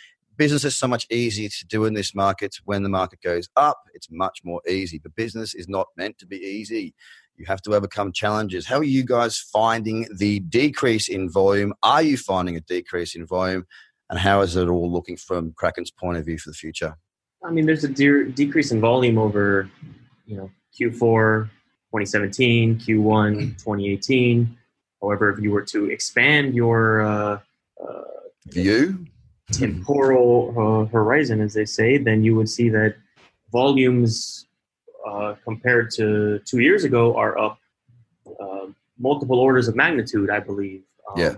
business 0.42 0.66
is 0.66 0.76
so 0.76 0.88
much 0.88 1.06
easier 1.12 1.50
to 1.50 1.68
do 1.68 1.86
in 1.86 1.94
this 1.94 2.16
market. 2.16 2.56
When 2.66 2.82
the 2.82 2.90
market 2.90 3.22
goes 3.22 3.48
up, 3.56 3.78
it's 3.94 4.10
much 4.10 4.40
more 4.44 4.60
easy. 4.68 4.98
But 4.98 5.14
business 5.14 5.54
is 5.54 5.70
not 5.70 5.86
meant 5.96 6.18
to 6.18 6.26
be 6.26 6.38
easy. 6.38 6.96
You 7.36 7.46
have 7.46 7.62
to 7.62 7.76
overcome 7.76 8.12
challenges. 8.12 8.66
How 8.66 8.78
are 8.78 8.84
you 8.84 9.06
guys 9.06 9.38
finding 9.38 10.08
the 10.18 10.40
decrease 10.40 11.10
in 11.10 11.30
volume? 11.30 11.76
Are 11.84 12.02
you 12.02 12.18
finding 12.18 12.58
a 12.58 12.60
decrease 12.62 13.14
in 13.14 13.28
volume? 13.28 13.68
And 14.10 14.18
how 14.18 14.42
is 14.42 14.56
it 14.56 14.68
all 14.68 14.92
looking 14.92 15.16
from 15.16 15.54
Kraken's 15.54 15.92
point 15.92 16.18
of 16.18 16.26
view 16.26 16.40
for 16.40 16.50
the 16.50 16.56
future? 16.56 16.98
I 17.46 17.52
mean, 17.52 17.68
there's 17.68 17.84
a 17.84 17.90
de- 17.90 18.32
decrease 18.32 18.72
in 18.72 18.82
volume 18.82 19.20
over, 19.20 19.70
you 20.26 20.38
know, 20.38 20.50
Q4 20.76 21.50
2017, 21.92 22.80
Q1 22.80 23.60
2018. 23.60 24.58
However, 25.04 25.30
if 25.30 25.40
you 25.40 25.52
were 25.52 25.66
to 25.66 25.92
expand 25.92 26.56
your 26.56 27.04
uh, 27.04 27.40
uh, 27.80 28.02
view, 28.48 29.06
temporal 29.52 30.54
uh, 30.58 30.86
horizon, 30.86 31.42
as 31.42 31.54
they 31.54 31.66
say, 31.66 31.98
then 31.98 32.24
you 32.24 32.36
would 32.36 32.50
see 32.50 32.70
that 32.70 32.96
volumes 33.52 34.48
uh, 35.08 35.36
compared 35.44 35.92
to 35.92 36.40
two 36.46 36.60
years 36.60 36.84
ago 36.84 37.16
are 37.16 37.38
up 37.38 37.60
uh, 38.40 38.68
multiple 39.00 39.40
orders 39.40 39.68
of 39.68 39.76
magnitude, 39.76 40.30
I 40.30 40.40
believe. 40.40 40.84
Um, 41.10 41.20
yeah. 41.20 41.34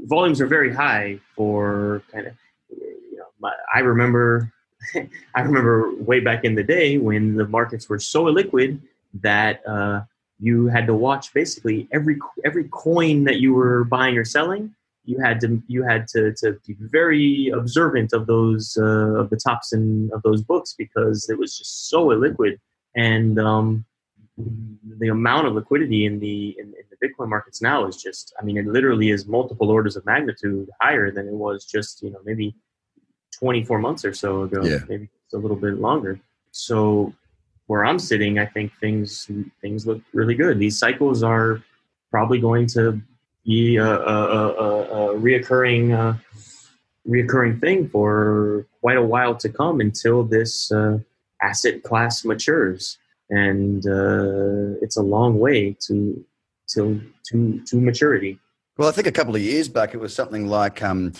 Volumes 0.00 0.40
are 0.40 0.46
very 0.46 0.72
high 0.72 1.18
for 1.34 2.02
kind 2.12 2.26
of, 2.26 2.34
you 2.68 3.16
know, 3.18 3.26
my, 3.40 3.52
I 3.74 3.80
remember, 3.80 4.52
I 5.34 5.40
remember 5.40 5.94
way 5.96 6.20
back 6.20 6.44
in 6.44 6.54
the 6.54 6.62
day 6.62 6.98
when 6.98 7.34
the 7.34 7.48
markets 7.48 7.88
were 7.88 7.98
so 7.98 8.26
illiquid 8.26 8.78
that 9.22 9.66
uh, 9.66 10.02
you 10.38 10.66
had 10.66 10.86
to 10.86 10.94
watch 10.94 11.32
basically 11.32 11.88
every 11.92 12.18
every 12.44 12.64
coin 12.64 13.24
that 13.24 13.36
you 13.36 13.54
were 13.54 13.84
buying 13.84 14.18
or 14.18 14.24
selling 14.24 14.74
you 15.06 15.18
had 15.20 15.40
to 15.40 15.62
you 15.68 15.84
had 15.84 16.06
to, 16.08 16.34
to 16.34 16.58
be 16.66 16.76
very 16.78 17.48
observant 17.48 18.12
of 18.12 18.26
those 18.26 18.76
uh, 18.78 19.20
of 19.20 19.30
the 19.30 19.36
tops 19.36 19.72
and 19.72 20.12
of 20.12 20.20
those 20.22 20.42
books 20.42 20.74
because 20.76 21.30
it 21.30 21.38
was 21.38 21.56
just 21.56 21.88
so 21.88 22.08
illiquid. 22.08 22.58
And 22.96 23.38
um, 23.38 23.84
the 24.36 25.08
amount 25.08 25.46
of 25.46 25.54
liquidity 25.54 26.06
in 26.06 26.18
the 26.18 26.56
in, 26.58 26.66
in, 26.66 26.84
the 26.90 27.06
Bitcoin 27.06 27.28
markets 27.28 27.62
now 27.62 27.86
is 27.86 27.96
just 27.96 28.34
I 28.40 28.44
mean 28.44 28.56
it 28.56 28.66
literally 28.66 29.10
is 29.10 29.26
multiple 29.26 29.70
orders 29.70 29.96
of 29.96 30.04
magnitude 30.04 30.68
higher 30.80 31.10
than 31.10 31.28
it 31.28 31.34
was 31.34 31.64
just 31.64 32.02
you 32.02 32.10
know 32.10 32.20
maybe 32.24 32.54
24 33.38 33.78
months 33.78 34.04
or 34.04 34.12
so 34.12 34.42
ago 34.42 34.62
yeah. 34.64 34.78
maybe 34.88 35.08
a 35.32 35.36
little 35.38 35.56
bit 35.56 35.78
longer. 35.78 36.18
So 36.50 37.12
where 37.66 37.84
I'm 37.84 37.98
sitting 37.98 38.38
I 38.40 38.46
think 38.46 38.72
things 38.80 39.30
things 39.60 39.86
look 39.86 40.02
really 40.12 40.34
good. 40.34 40.58
These 40.58 40.78
cycles 40.78 41.22
are 41.22 41.62
probably 42.10 42.40
going 42.40 42.66
to 42.68 43.00
be 43.46 43.76
a, 43.76 43.86
a, 43.86 44.48
a, 44.48 45.12
a 45.12 45.14
reoccurring 45.14 45.96
uh, 45.96 46.18
reoccurring 47.08 47.60
thing 47.60 47.88
for 47.88 48.66
quite 48.80 48.96
a 48.96 49.02
while 49.02 49.34
to 49.36 49.48
come 49.48 49.80
until 49.80 50.24
this 50.24 50.72
uh, 50.72 50.98
asset 51.42 51.82
class 51.82 52.24
matures, 52.24 52.98
and 53.30 53.86
uh, 53.86 54.78
it's 54.82 54.96
a 54.96 55.02
long 55.02 55.38
way 55.38 55.76
to 55.86 56.24
to 56.70 57.00
to 57.30 57.60
to 57.66 57.80
maturity. 57.80 58.38
Well, 58.78 58.88
I 58.88 58.92
think 58.92 59.06
a 59.06 59.12
couple 59.12 59.34
of 59.34 59.40
years 59.40 59.68
back 59.68 59.94
it 59.94 60.00
was 60.00 60.14
something 60.14 60.48
like 60.48 60.82
um, 60.82 61.14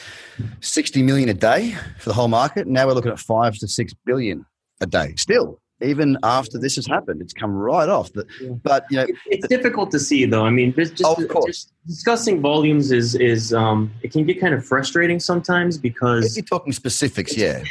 60 0.60 1.02
million 1.02 1.30
a 1.30 1.34
day 1.34 1.74
for 1.98 2.10
the 2.10 2.14
whole 2.14 2.28
market. 2.28 2.66
Now 2.66 2.86
we're 2.86 2.92
looking 2.92 3.12
at 3.12 3.18
five 3.18 3.56
to 3.58 3.66
six 3.66 3.94
billion 4.04 4.44
a 4.82 4.86
day. 4.86 5.14
Still, 5.16 5.58
even 5.82 6.16
after 6.22 6.58
this 6.58 6.76
has 6.76 6.86
happened, 6.86 7.20
it's 7.20 7.32
come 7.32 7.52
right 7.52 7.88
off. 7.88 8.10
But, 8.12 8.26
but 8.62 8.86
you 8.90 8.98
know, 8.98 9.06
it's 9.26 9.46
difficult 9.48 9.90
to 9.90 9.98
see 9.98 10.24
though. 10.24 10.44
I 10.44 10.50
mean, 10.50 10.72
just, 10.74 10.96
just, 10.96 11.20
of 11.20 11.28
course. 11.28 11.46
just 11.46 11.72
discussing 11.86 12.40
volumes 12.40 12.92
is 12.92 13.14
is 13.14 13.52
um, 13.52 13.92
it 14.02 14.12
can 14.12 14.24
get 14.24 14.40
kind 14.40 14.54
of 14.54 14.64
frustrating 14.64 15.20
sometimes 15.20 15.76
because 15.76 16.24
if 16.24 16.36
you're 16.36 16.58
talking 16.58 16.72
specifics, 16.72 17.36
yeah, 17.36 17.62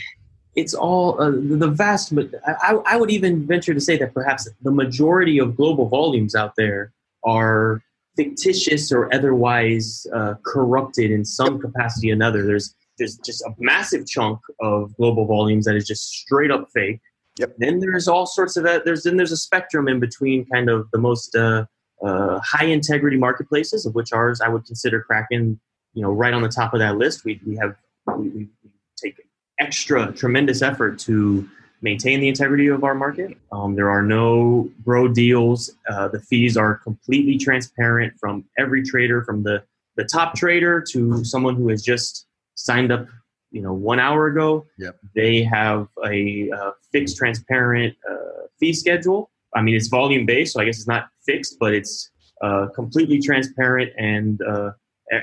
it's 0.55 0.73
all 0.73 1.19
uh, 1.21 1.31
the 1.31 1.67
vast. 1.67 2.13
I, 2.45 2.75
I 2.85 2.95
would 2.95 3.09
even 3.09 3.45
venture 3.47 3.73
to 3.73 3.81
say 3.81 3.97
that 3.97 4.13
perhaps 4.13 4.47
the 4.61 4.71
majority 4.71 5.39
of 5.39 5.55
global 5.55 5.87
volumes 5.89 6.35
out 6.35 6.53
there 6.55 6.91
are 7.23 7.81
fictitious 8.15 8.91
or 8.91 9.13
otherwise 9.13 10.07
uh, 10.13 10.35
corrupted 10.45 11.11
in 11.11 11.25
some 11.25 11.59
capacity 11.59 12.11
or 12.11 12.13
another. 12.13 12.45
There's 12.45 12.75
there's 12.99 13.17
just 13.25 13.41
a 13.41 13.49
massive 13.57 14.07
chunk 14.07 14.39
of 14.61 14.95
global 14.95 15.25
volumes 15.25 15.65
that 15.65 15.75
is 15.75 15.87
just 15.87 16.07
straight 16.09 16.51
up 16.51 16.69
fake 16.73 17.01
Yep. 17.37 17.55
Then 17.57 17.79
there's 17.79 18.07
all 18.07 18.25
sorts 18.25 18.55
of 18.55 18.63
that. 18.63 18.85
There's 18.85 19.03
then 19.03 19.17
there's 19.17 19.31
a 19.31 19.37
spectrum 19.37 19.87
in 19.87 19.99
between 19.99 20.45
kind 20.45 20.69
of 20.69 20.89
the 20.91 20.97
most 20.97 21.35
uh, 21.35 21.65
uh, 22.03 22.39
high 22.39 22.65
integrity 22.65 23.17
marketplaces, 23.17 23.85
of 23.85 23.93
which 23.93 24.13
ours 24.13 24.39
I 24.41 24.47
would 24.47 24.65
consider 24.65 25.01
Kraken, 25.01 25.59
you 25.93 26.01
know, 26.01 26.11
right 26.11 26.33
on 26.33 26.41
the 26.41 26.49
top 26.49 26.73
of 26.73 26.79
that 26.79 26.97
list. 26.97 27.25
We 27.25 27.41
we 27.45 27.57
have 27.57 27.75
we, 28.17 28.29
we 28.29 28.49
take 28.95 29.21
extra 29.59 30.13
tremendous 30.13 30.61
effort 30.61 30.97
to 30.99 31.47
maintain 31.81 32.21
the 32.21 32.29
integrity 32.29 32.67
of 32.67 32.83
our 32.83 32.95
market. 32.95 33.37
Um, 33.51 33.75
there 33.75 33.89
are 33.89 34.01
no 34.01 34.69
bro 34.79 35.09
deals. 35.09 35.71
Uh, 35.89 36.07
the 36.07 36.19
fees 36.19 36.55
are 36.55 36.75
completely 36.75 37.37
transparent 37.37 38.13
from 38.17 38.45
every 38.57 38.83
trader, 38.83 39.23
from 39.23 39.43
the 39.43 39.63
the 39.97 40.05
top 40.05 40.35
trader 40.35 40.81
to 40.91 41.23
someone 41.23 41.55
who 41.55 41.69
has 41.69 41.83
just 41.83 42.27
signed 42.55 42.91
up 42.91 43.07
you 43.55 43.61
know 43.61 43.73
one 43.73 43.99
hour 43.99 44.27
ago. 44.27 44.67
Yep. 44.77 44.97
They 45.15 45.41
have 45.43 45.87
a 46.05 46.51
uh, 46.51 46.71
fixed, 46.91 47.15
transparent 47.15 47.95
uh, 48.09 48.47
fee 48.59 48.73
schedule. 48.73 49.31
I 49.55 49.61
mean, 49.61 49.75
it's 49.75 49.87
volume 49.87 50.25
based, 50.25 50.53
so 50.53 50.61
I 50.61 50.65
guess 50.65 50.77
it's 50.77 50.87
not 50.87 51.07
fixed, 51.25 51.55
but 51.57 51.73
it's 51.73 52.11
uh, 52.43 52.67
completely 52.75 53.19
transparent, 53.21 53.93
and 53.97 54.41
uh, 54.41 54.71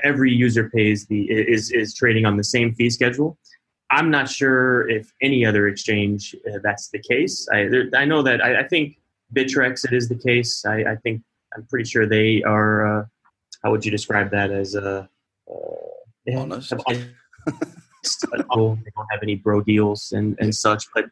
every 0.03 0.33
user 0.33 0.69
pays 0.71 1.05
the 1.05 1.29
is 1.29 1.71
is 1.71 1.93
trading 1.93 2.25
on 2.25 2.35
the 2.35 2.43
same 2.43 2.73
fee 2.73 2.89
schedule. 2.89 3.37
I'm 3.91 4.09
not 4.09 4.27
sure 4.27 4.89
if 4.89 5.13
any 5.21 5.45
other 5.45 5.67
exchange 5.67 6.35
uh, 6.47 6.57
that's 6.63 6.89
the 6.89 6.99
case. 6.99 7.47
I 7.53 7.67
there, 7.67 7.85
I 7.93 8.05
know 8.05 8.23
that 8.23 8.43
I, 8.43 8.61
I, 8.61 8.67
think 8.67 8.97
Bittrex 9.35 9.85
it 9.85 9.93
is 9.93 10.09
the 10.09 10.15
case. 10.15 10.65
I, 10.65 10.77
I 10.93 10.95
think 11.03 11.21
I'm 11.55 11.67
pretty 11.67 11.87
sure 11.87 12.07
they 12.07 12.41
are. 12.41 12.73
Uh, 13.01 13.05
how 13.63 13.69
would 13.69 13.85
you 13.85 13.91
describe 13.91 14.31
that 14.31 14.49
as 14.49 14.73
a 14.73 15.07
honest? 16.35 16.73
they 18.31 18.43
don't 18.49 19.07
have 19.11 19.21
any 19.21 19.35
bro 19.35 19.61
deals 19.61 20.11
and, 20.11 20.37
and 20.39 20.53
such. 20.53 20.85
But 20.93 21.05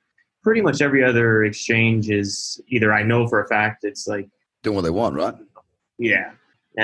pretty 0.43 0.61
much 0.61 0.81
every 0.81 1.03
other 1.03 1.43
exchange 1.43 2.09
is 2.09 2.61
either 2.67 2.93
I 2.93 3.03
know 3.03 3.27
for 3.27 3.41
a 3.41 3.47
fact 3.47 3.83
it's 3.83 4.07
like 4.07 4.29
doing 4.63 4.75
what 4.75 4.83
they 4.83 4.89
want, 4.89 5.15
right? 5.15 5.35
Yeah, 5.97 6.31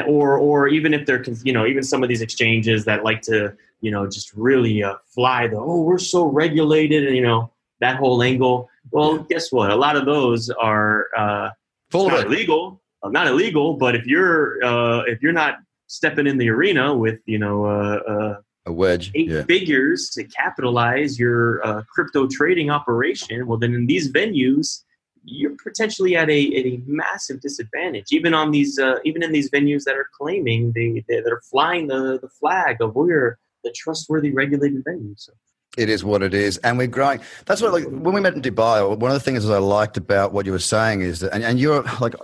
or 0.05 0.37
or 0.37 0.67
even 0.67 0.93
if 0.93 1.05
they're 1.05 1.23
you 1.43 1.53
know 1.53 1.65
even 1.65 1.83
some 1.83 2.03
of 2.03 2.09
these 2.09 2.21
exchanges 2.21 2.85
that 2.85 3.03
like 3.03 3.21
to 3.23 3.55
you 3.81 3.91
know 3.91 4.05
just 4.05 4.33
really 4.33 4.83
uh, 4.83 4.95
fly 5.13 5.47
the 5.47 5.57
oh 5.57 5.81
we're 5.81 5.97
so 5.97 6.25
regulated 6.25 7.07
and 7.07 7.15
you 7.15 7.23
know 7.23 7.51
that 7.79 7.97
whole 7.97 8.21
angle. 8.23 8.69
Well, 8.91 9.19
guess 9.19 9.51
what? 9.51 9.69
A 9.69 9.75
lot 9.75 9.95
of 9.95 10.05
those 10.05 10.49
are 10.49 11.07
uh, 11.15 11.49
full 11.91 12.09
not 12.09 12.25
illegal, 12.25 12.81
uh, 13.03 13.09
not 13.09 13.27
illegal. 13.27 13.75
But 13.75 13.95
if 13.95 14.05
you're 14.05 14.63
uh, 14.63 15.01
if 15.01 15.21
you're 15.21 15.33
not 15.33 15.57
stepping 15.87 16.27
in 16.27 16.37
the 16.37 16.49
arena 16.49 16.95
with 16.95 17.19
you 17.25 17.39
know 17.39 17.65
uh, 17.65 17.99
uh 18.11 18.35
a 18.67 18.71
wedge, 18.81 19.05
eight 19.15 19.29
yeah. 19.29 19.43
figures 19.53 19.99
to 20.15 20.21
capitalize 20.41 21.11
your 21.23 21.65
uh, 21.67 21.81
crypto 21.93 22.21
trading 22.37 22.69
operation, 22.69 23.47
well, 23.47 23.59
then 23.63 23.73
in 23.79 23.85
these 23.93 24.11
venues, 24.19 24.83
you're 25.23 25.55
potentially 25.67 26.13
at 26.21 26.29
a, 26.29 26.41
at 26.59 26.65
a 26.73 26.75
massive 27.03 27.37
disadvantage. 27.47 28.07
Even 28.17 28.33
on 28.41 28.51
these, 28.51 28.73
uh, 28.87 28.97
even 29.09 29.21
in 29.23 29.31
these 29.37 29.49
venues 29.57 29.83
that 29.87 29.95
are 30.01 30.09
claiming 30.19 30.61
they, 30.77 30.89
they 31.07 31.19
that 31.23 31.31
are 31.37 31.43
flying 31.51 31.87
the, 31.87 32.19
the 32.25 32.31
flag 32.39 32.73
of 32.83 32.95
we're 32.95 33.37
the 33.63 33.71
trustworthy 33.81 34.31
regulated 34.31 34.81
venue. 34.85 35.15
So. 35.17 35.31
It 35.77 35.89
is 35.89 36.01
what 36.03 36.21
it 36.23 36.33
is, 36.33 36.57
and 36.65 36.77
we're 36.77 36.87
growing. 36.87 37.19
That's 37.45 37.61
what, 37.61 37.71
like, 37.71 37.85
when 37.85 38.13
we 38.15 38.21
met 38.21 38.33
in 38.33 38.41
Dubai, 38.41 38.97
one 38.97 39.11
of 39.11 39.15
the 39.19 39.25
things 39.27 39.45
that 39.45 39.53
I 39.53 39.59
liked 39.59 39.97
about 39.97 40.33
what 40.33 40.45
you 40.47 40.51
were 40.51 40.59
saying 40.75 41.01
is 41.01 41.19
that, 41.21 41.33
and, 41.33 41.43
and 41.43 41.59
you're 41.59 41.83
like, 42.01 42.15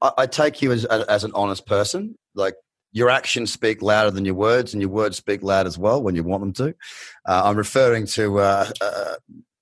I, 0.00 0.10
I 0.18 0.26
take 0.26 0.62
you 0.62 0.72
as 0.72 0.84
as 0.84 1.22
an 1.24 1.32
honest 1.34 1.64
person. 1.66 2.16
Like 2.34 2.54
your 2.92 3.10
actions 3.10 3.52
speak 3.52 3.82
louder 3.82 4.10
than 4.10 4.24
your 4.24 4.34
words, 4.34 4.72
and 4.72 4.82
your 4.82 4.90
words 4.90 5.16
speak 5.16 5.42
loud 5.42 5.66
as 5.66 5.78
well 5.78 6.02
when 6.02 6.14
you 6.14 6.22
want 6.22 6.42
them 6.42 6.52
to. 6.54 6.74
Uh, 7.26 7.42
I'm 7.44 7.56
referring 7.56 8.06
to 8.06 8.38
uh, 8.40 8.70
uh, 8.80 9.14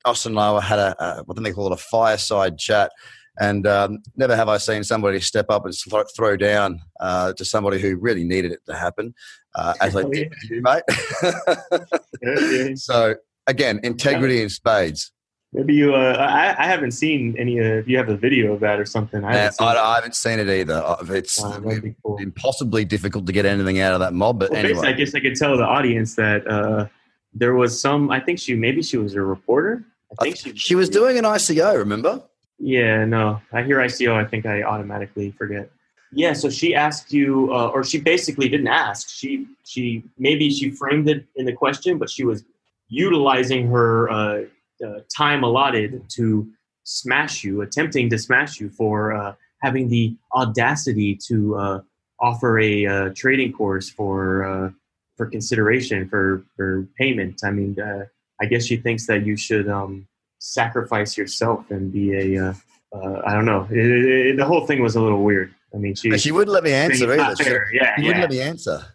Austin 0.04 0.32
and 0.32 0.40
I 0.40 0.60
had 0.60 0.78
a, 0.78 1.04
a, 1.04 1.24
what 1.24 1.36
do 1.36 1.42
they 1.42 1.52
call 1.52 1.66
it 1.66 1.72
a 1.72 1.76
fireside 1.76 2.58
chat, 2.58 2.92
and 3.38 3.66
um, 3.66 3.98
never 4.16 4.36
have 4.36 4.48
I 4.48 4.58
seen 4.58 4.84
somebody 4.84 5.20
step 5.20 5.46
up 5.50 5.66
and 5.66 5.74
throw 6.16 6.36
down 6.36 6.80
uh, 7.00 7.32
to 7.34 7.44
somebody 7.44 7.80
who 7.80 7.96
really 7.96 8.24
needed 8.24 8.52
it 8.52 8.60
to 8.66 8.74
happen, 8.74 9.14
uh, 9.54 9.74
as 9.80 9.96
I 9.96 10.04
did 10.04 10.32
you, 10.48 10.62
mate. 10.62 10.82
yeah, 11.22 12.38
yeah. 12.40 12.68
So 12.76 13.16
again, 13.46 13.80
integrity 13.82 14.42
in 14.42 14.48
spades. 14.48 15.12
Maybe 15.56 15.72
you. 15.72 15.94
Uh, 15.94 16.16
I, 16.18 16.64
I 16.64 16.66
haven't 16.66 16.90
seen 16.90 17.34
any. 17.38 17.58
Uh, 17.58 17.80
if 17.80 17.88
you 17.88 17.96
have 17.96 18.10
a 18.10 18.16
video 18.16 18.52
of 18.52 18.60
that 18.60 18.78
or 18.78 18.84
something, 18.84 19.24
I 19.24 19.34
haven't, 19.34 19.62
I, 19.62 19.74
I 19.74 19.94
haven't 19.94 20.14
seen 20.14 20.38
it 20.38 20.50
either. 20.50 20.74
Uh, 20.74 21.02
it's 21.08 21.42
uh, 21.42 21.58
cool. 22.02 22.18
impossibly 22.18 22.84
difficult 22.84 23.24
to 23.24 23.32
get 23.32 23.46
anything 23.46 23.80
out 23.80 23.94
of 23.94 24.00
that 24.00 24.12
mob. 24.12 24.38
But 24.38 24.50
well, 24.50 24.62
anyway, 24.62 24.88
I 24.88 24.92
guess 24.92 25.14
I 25.14 25.20
could 25.20 25.34
tell 25.34 25.56
the 25.56 25.64
audience 25.64 26.14
that 26.16 26.46
uh, 26.46 26.88
there 27.32 27.54
was 27.54 27.80
some. 27.80 28.10
I 28.10 28.20
think 28.20 28.38
she 28.38 28.54
maybe 28.54 28.82
she 28.82 28.98
was 28.98 29.14
a 29.14 29.22
reporter. 29.22 29.82
I 30.20 30.24
think 30.24 30.36
she 30.36 30.54
she 30.56 30.74
was 30.74 30.90
doing 30.90 31.16
an 31.16 31.24
ICO. 31.24 31.78
Remember? 31.78 32.22
Yeah. 32.58 33.06
No, 33.06 33.40
I 33.50 33.62
hear 33.62 33.78
ICO. 33.78 34.12
I 34.12 34.26
think 34.26 34.44
I 34.44 34.62
automatically 34.62 35.30
forget. 35.38 35.70
Yeah. 36.12 36.34
So 36.34 36.50
she 36.50 36.74
asked 36.74 37.14
you, 37.14 37.50
uh, 37.50 37.68
or 37.68 37.82
she 37.82 37.98
basically 37.98 38.50
didn't 38.50 38.68
ask. 38.68 39.08
She 39.08 39.46
she 39.64 40.04
maybe 40.18 40.50
she 40.50 40.70
framed 40.70 41.08
it 41.08 41.24
in 41.34 41.46
the 41.46 41.54
question, 41.54 41.96
but 41.96 42.10
she 42.10 42.26
was 42.26 42.44
utilizing 42.88 43.68
her 43.68 44.46
uh, 44.84 45.00
time 45.14 45.44
allotted 45.44 46.02
to 46.10 46.48
smash 46.86 47.44
you, 47.44 47.62
attempting 47.62 48.08
to 48.10 48.18
smash 48.18 48.60
you 48.60 48.70
for 48.70 49.12
uh, 49.12 49.34
having 49.60 49.88
the 49.88 50.16
audacity 50.34 51.18
to 51.28 51.56
uh, 51.56 51.80
offer 52.20 52.58
a 52.60 52.86
uh, 52.86 53.10
trading 53.14 53.52
course 53.52 53.90
for 53.90 54.44
uh, 54.44 54.70
for 55.16 55.26
consideration 55.26 56.08
for 56.08 56.44
for 56.56 56.86
payment. 56.98 57.40
I 57.44 57.50
mean, 57.50 57.78
uh, 57.78 58.04
I 58.40 58.46
guess 58.46 58.64
she 58.64 58.76
thinks 58.76 59.06
that 59.06 59.26
you 59.26 59.36
should 59.36 59.68
um, 59.68 60.06
sacrifice 60.38 61.16
yourself 61.16 61.70
and 61.70 61.92
be 61.92 62.14
a 62.14 62.54
I 62.94 63.34
don't 63.34 63.44
know. 63.44 63.68
It, 63.70 63.76
it, 63.76 64.36
the 64.38 64.46
whole 64.46 64.66
thing 64.66 64.82
was 64.82 64.96
a 64.96 65.02
little 65.02 65.22
weird. 65.22 65.54
I 65.74 65.76
mean, 65.76 65.94
she 65.94 66.16
she 66.16 66.32
wouldn't 66.32 66.54
let 66.54 66.64
me 66.64 66.72
answer 66.72 67.12
either. 67.12 67.36
She, 67.36 67.50
yeah, 67.76 67.94
she 67.96 68.02
yeah. 68.02 68.08
wouldn't 68.08 68.20
let 68.20 68.30
me 68.30 68.40
answer. 68.40 68.86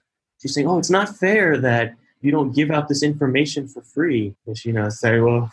She's 0.42 0.56
saying, 0.56 0.68
"Oh, 0.68 0.80
it's 0.80 0.90
not 0.90 1.16
fair 1.18 1.58
that." 1.60 1.96
You 2.24 2.30
don't 2.30 2.54
give 2.54 2.70
out 2.70 2.88
this 2.88 3.02
information 3.02 3.68
for 3.68 3.82
free. 3.82 4.36
And 4.46 4.56
she, 4.56 4.70
you 4.70 4.74
know, 4.74 4.90
say, 4.90 5.20
well, 5.20 5.52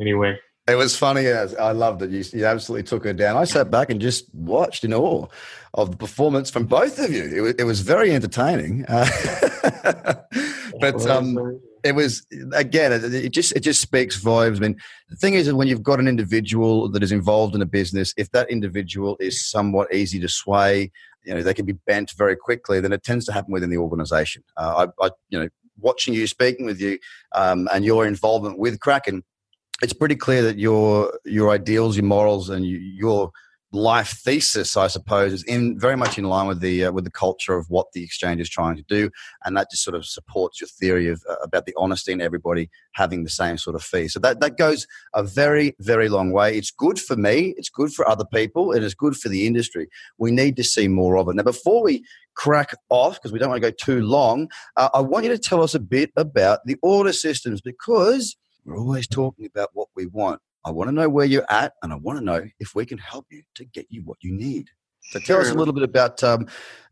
anyway. 0.00 0.38
It 0.66 0.76
was 0.76 0.96
funny. 0.96 1.28
I 1.28 1.72
loved 1.72 2.00
it. 2.00 2.10
You, 2.10 2.24
you, 2.32 2.46
absolutely 2.46 2.84
took 2.84 3.04
her 3.04 3.12
down. 3.12 3.36
I 3.36 3.44
sat 3.44 3.70
back 3.70 3.90
and 3.90 4.00
just 4.00 4.34
watched 4.34 4.82
in 4.82 4.94
awe 4.94 5.26
of 5.74 5.90
the 5.90 5.96
performance 5.98 6.50
from 6.50 6.64
both 6.64 6.98
of 6.98 7.12
you. 7.12 7.24
It 7.24 7.40
was, 7.42 7.54
it 7.58 7.64
was 7.64 7.80
very 7.80 8.12
entertaining. 8.12 8.86
Uh, 8.88 9.06
but 10.80 11.06
um, 11.06 11.60
it 11.82 11.94
was 11.94 12.26
again, 12.54 12.92
it, 12.92 13.28
just 13.28 13.52
it 13.54 13.60
just 13.60 13.82
speaks 13.82 14.16
volumes. 14.16 14.58
I 14.58 14.62
mean, 14.62 14.76
the 15.10 15.16
thing 15.16 15.34
is 15.34 15.46
that 15.46 15.54
when 15.54 15.68
you've 15.68 15.82
got 15.82 16.00
an 16.00 16.08
individual 16.08 16.88
that 16.88 17.02
is 17.02 17.12
involved 17.12 17.54
in 17.54 17.60
a 17.60 17.66
business, 17.66 18.14
if 18.16 18.30
that 18.30 18.48
individual 18.50 19.18
is 19.20 19.46
somewhat 19.46 19.92
easy 19.92 20.18
to 20.20 20.28
sway, 20.28 20.90
you 21.24 21.34
know, 21.34 21.42
they 21.42 21.52
can 21.52 21.66
be 21.66 21.74
bent 21.86 22.12
very 22.12 22.36
quickly. 22.36 22.80
Then 22.80 22.92
it 22.94 23.02
tends 23.02 23.26
to 23.26 23.32
happen 23.32 23.52
within 23.52 23.68
the 23.68 23.76
organisation. 23.76 24.42
Uh, 24.56 24.86
I, 24.98 25.04
I, 25.04 25.10
you 25.28 25.38
know, 25.38 25.48
watching 25.78 26.14
you, 26.14 26.26
speaking 26.26 26.64
with 26.64 26.80
you, 26.80 26.98
um, 27.34 27.68
and 27.70 27.84
your 27.84 28.06
involvement 28.06 28.58
with 28.58 28.80
Kraken 28.80 29.24
it's 29.84 29.92
pretty 29.92 30.16
clear 30.16 30.42
that 30.42 30.58
your 30.58 31.12
your 31.24 31.50
ideals, 31.50 31.96
your 31.96 32.06
morals, 32.06 32.48
and 32.48 32.64
you, 32.64 32.78
your 32.78 33.30
life 33.70 34.20
thesis, 34.24 34.76
I 34.76 34.86
suppose, 34.86 35.32
is 35.32 35.42
in 35.44 35.78
very 35.78 35.96
much 35.96 36.16
in 36.16 36.24
line 36.24 36.46
with 36.46 36.60
the 36.60 36.86
uh, 36.86 36.92
with 36.92 37.04
the 37.04 37.10
culture 37.10 37.54
of 37.54 37.66
what 37.68 37.92
the 37.92 38.02
exchange 38.02 38.40
is 38.40 38.48
trying 38.48 38.76
to 38.76 38.84
do, 38.88 39.10
and 39.44 39.54
that 39.56 39.70
just 39.70 39.84
sort 39.84 39.94
of 39.94 40.06
supports 40.06 40.60
your 40.60 40.68
theory 40.68 41.08
of 41.08 41.22
uh, 41.28 41.36
about 41.42 41.66
the 41.66 41.74
honesty 41.76 42.12
and 42.12 42.22
everybody 42.22 42.70
having 42.92 43.24
the 43.24 43.30
same 43.30 43.58
sort 43.58 43.76
of 43.76 43.82
fee. 43.82 44.08
So 44.08 44.18
that 44.20 44.40
that 44.40 44.56
goes 44.56 44.86
a 45.14 45.22
very 45.22 45.76
very 45.80 46.08
long 46.08 46.32
way. 46.32 46.56
It's 46.56 46.70
good 46.70 46.98
for 46.98 47.16
me. 47.16 47.54
It's 47.58 47.68
good 47.68 47.92
for 47.92 48.08
other 48.08 48.24
people. 48.24 48.72
and 48.72 48.82
It 48.82 48.86
is 48.86 48.94
good 48.94 49.16
for 49.16 49.28
the 49.28 49.46
industry. 49.46 49.88
We 50.16 50.30
need 50.30 50.56
to 50.56 50.64
see 50.64 50.88
more 50.88 51.18
of 51.18 51.28
it. 51.28 51.36
Now, 51.36 51.42
before 51.42 51.82
we 51.82 52.04
crack 52.34 52.74
off, 52.88 53.14
because 53.16 53.32
we 53.32 53.38
don't 53.38 53.50
want 53.50 53.62
to 53.62 53.70
go 53.70 53.76
too 53.78 54.00
long, 54.00 54.48
uh, 54.78 54.88
I 54.94 55.00
want 55.02 55.24
you 55.26 55.30
to 55.30 55.38
tell 55.38 55.62
us 55.62 55.74
a 55.74 55.80
bit 55.80 56.10
about 56.16 56.60
the 56.64 56.76
order 56.82 57.12
systems 57.12 57.60
because 57.60 58.34
we're 58.64 58.78
always 58.78 59.06
talking 59.06 59.46
about 59.46 59.70
what 59.72 59.88
we 59.94 60.06
want. 60.06 60.40
I 60.64 60.70
want 60.70 60.88
to 60.88 60.94
know 60.94 61.08
where 61.08 61.26
you're 61.26 61.50
at, 61.50 61.74
and 61.82 61.92
I 61.92 61.96
want 61.96 62.18
to 62.18 62.24
know 62.24 62.42
if 62.58 62.74
we 62.74 62.86
can 62.86 62.98
help 62.98 63.26
you 63.30 63.42
to 63.56 63.64
get 63.66 63.86
you 63.90 64.02
what 64.02 64.18
you 64.22 64.32
need. 64.32 64.70
So 65.00 65.18
tell 65.18 65.40
us 65.40 65.50
a 65.50 65.54
little 65.54 65.74
bit 65.74 65.82
about 65.82 66.24
um, 66.24 66.46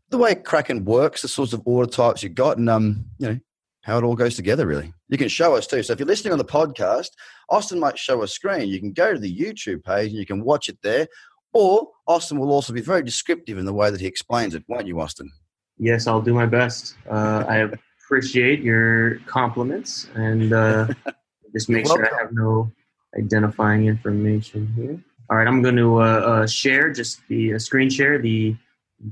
the 0.09 0.19
way 0.19 0.35
Kraken 0.35 0.85
works, 0.85 1.23
the 1.23 1.27
sorts 1.27 1.53
of 1.53 1.63
order 1.65 1.89
types 1.89 2.21
you 2.21 2.29
got, 2.29 2.57
and 2.57 2.69
um, 2.69 3.05
you 3.17 3.27
know 3.27 3.39
how 3.81 3.97
it 3.97 4.03
all 4.03 4.15
goes 4.15 4.35
together. 4.35 4.67
Really, 4.67 4.93
you 5.09 5.17
can 5.17 5.27
show 5.27 5.55
us 5.55 5.65
too. 5.65 5.81
So 5.81 5.93
if 5.93 5.99
you're 5.99 6.07
listening 6.07 6.33
on 6.33 6.37
the 6.37 6.45
podcast, 6.45 7.09
Austin 7.49 7.79
might 7.79 7.97
show 7.97 8.21
a 8.21 8.27
screen. 8.27 8.69
You 8.69 8.79
can 8.79 8.93
go 8.93 9.13
to 9.13 9.19
the 9.19 9.35
YouTube 9.35 9.83
page 9.83 10.11
and 10.11 10.19
you 10.19 10.25
can 10.25 10.43
watch 10.43 10.69
it 10.69 10.77
there. 10.83 11.07
Or 11.53 11.87
Austin 12.07 12.39
will 12.39 12.51
also 12.51 12.73
be 12.73 12.81
very 12.81 13.03
descriptive 13.03 13.57
in 13.57 13.65
the 13.65 13.73
way 13.73 13.91
that 13.91 14.01
he 14.01 14.07
explains 14.07 14.55
it, 14.55 14.63
won't 14.67 14.87
you, 14.87 14.99
Austin? 14.99 15.31
Yes, 15.77 16.07
I'll 16.07 16.21
do 16.21 16.33
my 16.33 16.45
best. 16.45 16.95
Uh, 17.09 17.45
I 17.47 17.69
appreciate 18.03 18.61
your 18.61 19.19
compliments 19.25 20.07
and 20.15 20.53
uh, 20.53 20.87
just 21.53 21.69
make 21.69 21.85
sure 21.85 22.05
I 22.05 22.21
have 22.21 22.33
no 22.33 22.71
identifying 23.17 23.85
information 23.85 24.73
here. 24.75 24.99
All 25.29 25.37
right, 25.37 25.47
I'm 25.47 25.61
going 25.61 25.77
to 25.77 26.01
uh, 26.01 26.03
uh, 26.03 26.47
share 26.47 26.91
just 26.91 27.21
the 27.27 27.53
uh, 27.55 27.59
screen 27.59 27.89
share 27.89 28.19
the 28.19 28.55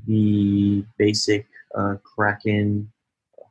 the 0.08 0.86
basic 0.98 1.48
uh, 1.76 1.96
Kraken 2.04 2.92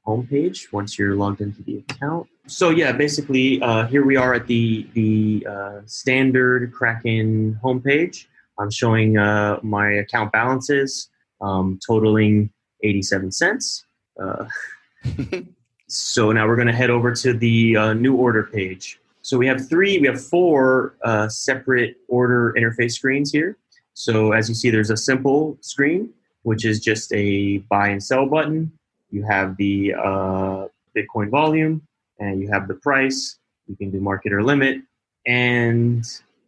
homepage 0.06 0.72
once 0.72 0.98
you're 0.98 1.14
logged 1.14 1.40
into 1.40 1.62
the 1.62 1.78
account. 1.78 2.28
So 2.46 2.70
yeah, 2.70 2.92
basically 2.92 3.62
uh, 3.62 3.86
here 3.86 4.04
we 4.04 4.16
are 4.16 4.34
at 4.34 4.46
the 4.46 4.86
the 4.94 5.46
uh, 5.48 5.80
standard 5.86 6.72
Kraken 6.72 7.58
homepage. 7.62 8.26
I'm 8.58 8.70
showing 8.70 9.14
my 9.14 9.90
account 9.92 10.32
balances 10.32 11.08
um, 11.40 11.78
totaling 11.86 12.50
87 12.82 13.32
cents. 13.32 13.86
so 15.90 16.30
now 16.30 16.46
we're 16.46 16.56
going 16.56 16.68
to 16.68 16.74
head 16.74 16.90
over 16.90 17.12
to 17.14 17.32
the 17.32 17.94
new 17.94 18.14
order 18.14 18.44
page. 18.44 19.00
So 19.22 19.36
we 19.36 19.46
have 19.46 19.68
three, 19.68 19.98
we 19.98 20.06
have 20.06 20.22
four 20.24 20.94
uh, 21.04 21.28
separate 21.28 21.96
order 22.08 22.54
interface 22.56 22.92
screens 22.92 23.30
here. 23.32 23.56
So 23.94 24.32
as 24.32 24.48
you 24.48 24.54
see, 24.54 24.70
there's 24.70 24.90
a 24.90 24.96
simple 24.96 25.58
screen, 25.60 26.10
which 26.42 26.64
is 26.64 26.80
just 26.80 27.12
a 27.12 27.58
buy 27.68 27.88
and 27.88 28.02
sell 28.02 28.26
button. 28.26 28.72
You 29.10 29.24
have 29.24 29.56
the 29.56 29.94
uh, 29.94 30.68
Bitcoin 30.96 31.28
volume, 31.28 31.82
and 32.18 32.40
you 32.40 32.48
have 32.48 32.68
the 32.68 32.74
price. 32.74 33.38
You 33.66 33.76
can 33.76 33.90
do 33.90 34.00
market 34.00 34.32
or 34.32 34.42
limit, 34.42 34.78
and 35.26 36.04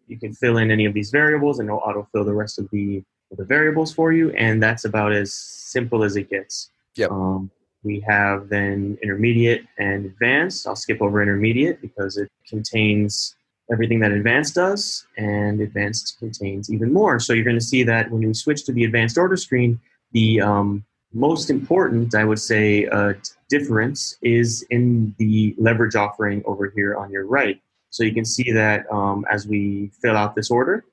you 0.09 0.19
can 0.19 0.33
fill 0.33 0.59
in 0.59 0.71
any 0.71 0.87
of 0.87 0.95
these 0.95 1.11
variables, 1.11 1.59
and 1.59 1.69
it'll 1.69 1.81
autofill 1.81 2.25
the 2.25 2.35
rest 2.35 2.59
of 2.59 2.71
the 2.71 3.03
the 3.37 3.45
variables 3.45 3.95
for 3.95 4.13
you. 4.13 4.31
And 4.33 4.63
that's 4.63 4.85
about 4.85 5.13
as 5.13 5.33
simple 5.33 6.05
as 6.05 6.17
it 6.17 6.29
gets. 6.31 6.71
Yep. 6.97 7.11
Um, 7.11 7.51
we 7.85 8.01
have 8.01 8.49
then 8.49 8.99
intermediate 9.03 9.65
and 9.79 10.07
advanced. 10.07 10.67
I'll 10.67 10.77
skip 10.77 11.03
over 11.03 11.23
intermediate 11.23 11.81
because 11.81 12.17
it 12.17 12.31
contains 12.49 13.35
everything 13.73 14.01
that 14.01 14.13
advanced 14.13 14.55
does, 14.55 15.07
and 15.17 15.61
advanced 15.61 16.17
contains 16.19 16.71
even 16.71 16.93
more. 16.93 17.19
So 17.19 17.33
you're 17.33 17.45
going 17.45 17.59
to 17.59 17.65
see 17.65 17.83
that 17.85 18.11
when 18.11 18.27
we 18.27 18.35
switch 18.35 18.65
to 18.65 18.73
the 18.73 18.85
advanced 18.85 19.17
order 19.17 19.37
screen, 19.37 19.81
the 20.13 20.41
um, 20.41 20.85
most 21.13 21.51
important, 21.51 22.15
I 22.15 22.25
would 22.25 22.39
say, 22.39 22.87
uh, 22.87 23.15
difference 23.49 24.17
is 24.23 24.65
in 24.71 25.15
the 25.19 25.55
leverage 25.59 25.95
offering 25.95 26.43
over 26.47 26.73
here 26.75 26.97
on 26.97 27.11
your 27.11 27.27
right. 27.27 27.61
So 27.91 28.05
you 28.05 28.15
can 28.15 28.25
see 28.25 28.51
that 28.53 28.91
um, 28.91 29.27
as 29.31 29.47
we 29.47 29.91
fill 30.01 30.17
out 30.17 30.35
this 30.35 30.51
order, 30.51 30.85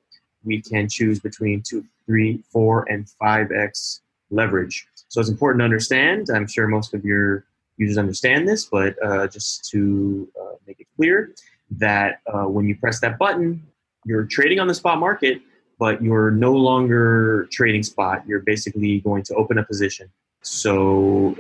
we 0.43 0.61
can 0.61 0.89
choose 0.89 1.19
between 1.19 1.61
two, 1.61 1.85
three, 2.05 2.43
four, 2.51 2.85
and 2.89 3.07
5x 3.21 3.99
leverage. 4.29 4.87
So 5.09 5.19
it's 5.19 5.29
important 5.29 5.59
to 5.61 5.65
understand. 5.65 6.29
I'm 6.33 6.47
sure 6.47 6.67
most 6.67 6.93
of 6.93 7.03
your 7.03 7.45
users 7.77 7.97
understand 7.97 8.47
this, 8.47 8.65
but 8.65 8.95
uh, 9.03 9.27
just 9.27 9.69
to 9.71 10.27
uh, 10.39 10.55
make 10.67 10.79
it 10.79 10.87
clear 10.95 11.31
that 11.71 12.21
uh, 12.31 12.45
when 12.45 12.65
you 12.65 12.75
press 12.75 12.99
that 13.01 13.17
button, 13.17 13.61
you're 14.05 14.25
trading 14.25 14.59
on 14.59 14.67
the 14.67 14.73
spot 14.73 14.99
market, 14.99 15.41
but 15.77 16.01
you're 16.01 16.31
no 16.31 16.53
longer 16.53 17.47
trading 17.51 17.83
spot. 17.83 18.23
You're 18.27 18.41
basically 18.41 18.99
going 19.01 19.23
to 19.23 19.35
open 19.35 19.57
a 19.57 19.63
position. 19.63 20.09
So 20.41 21.37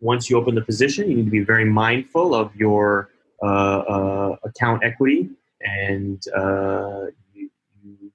once 0.00 0.30
you 0.30 0.36
open 0.36 0.54
the 0.54 0.62
position, 0.62 1.10
you 1.10 1.16
need 1.16 1.24
to 1.26 1.30
be 1.30 1.40
very 1.40 1.64
mindful 1.64 2.34
of 2.34 2.54
your 2.56 3.10
uh, 3.42 3.46
uh, 3.46 4.36
account 4.44 4.82
equity, 4.84 5.30
and 5.60 6.22
uh, 6.36 7.06
you, 7.34 7.50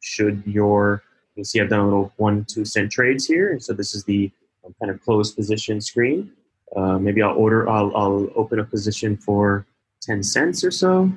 should 0.02 0.44
your 0.46 1.04
you 1.36 1.44
see 1.44 1.60
I've 1.60 1.70
done 1.70 1.80
a 1.80 1.86
little 1.86 2.12
one 2.18 2.46
two 2.46 2.66
cent 2.66 2.92
trades 2.92 3.26
here, 3.26 3.60
so 3.60 3.74
this 3.74 3.96
is 3.96 4.04
the 4.04 4.32
kind 4.80 4.92
of 4.92 5.02
closed 5.02 5.36
position 5.36 5.82
screen. 5.82 6.32
Uh, 6.76 6.98
maybe 6.98 7.22
I'll 7.22 7.36
order, 7.36 7.70
I'll, 7.70 7.96
I'll 7.96 8.30
open 8.36 8.60
a 8.60 8.64
position 8.64 9.18
for 9.18 9.66
10 10.02 10.24
cents 10.24 10.64
or 10.64 10.72
so. 10.72 11.12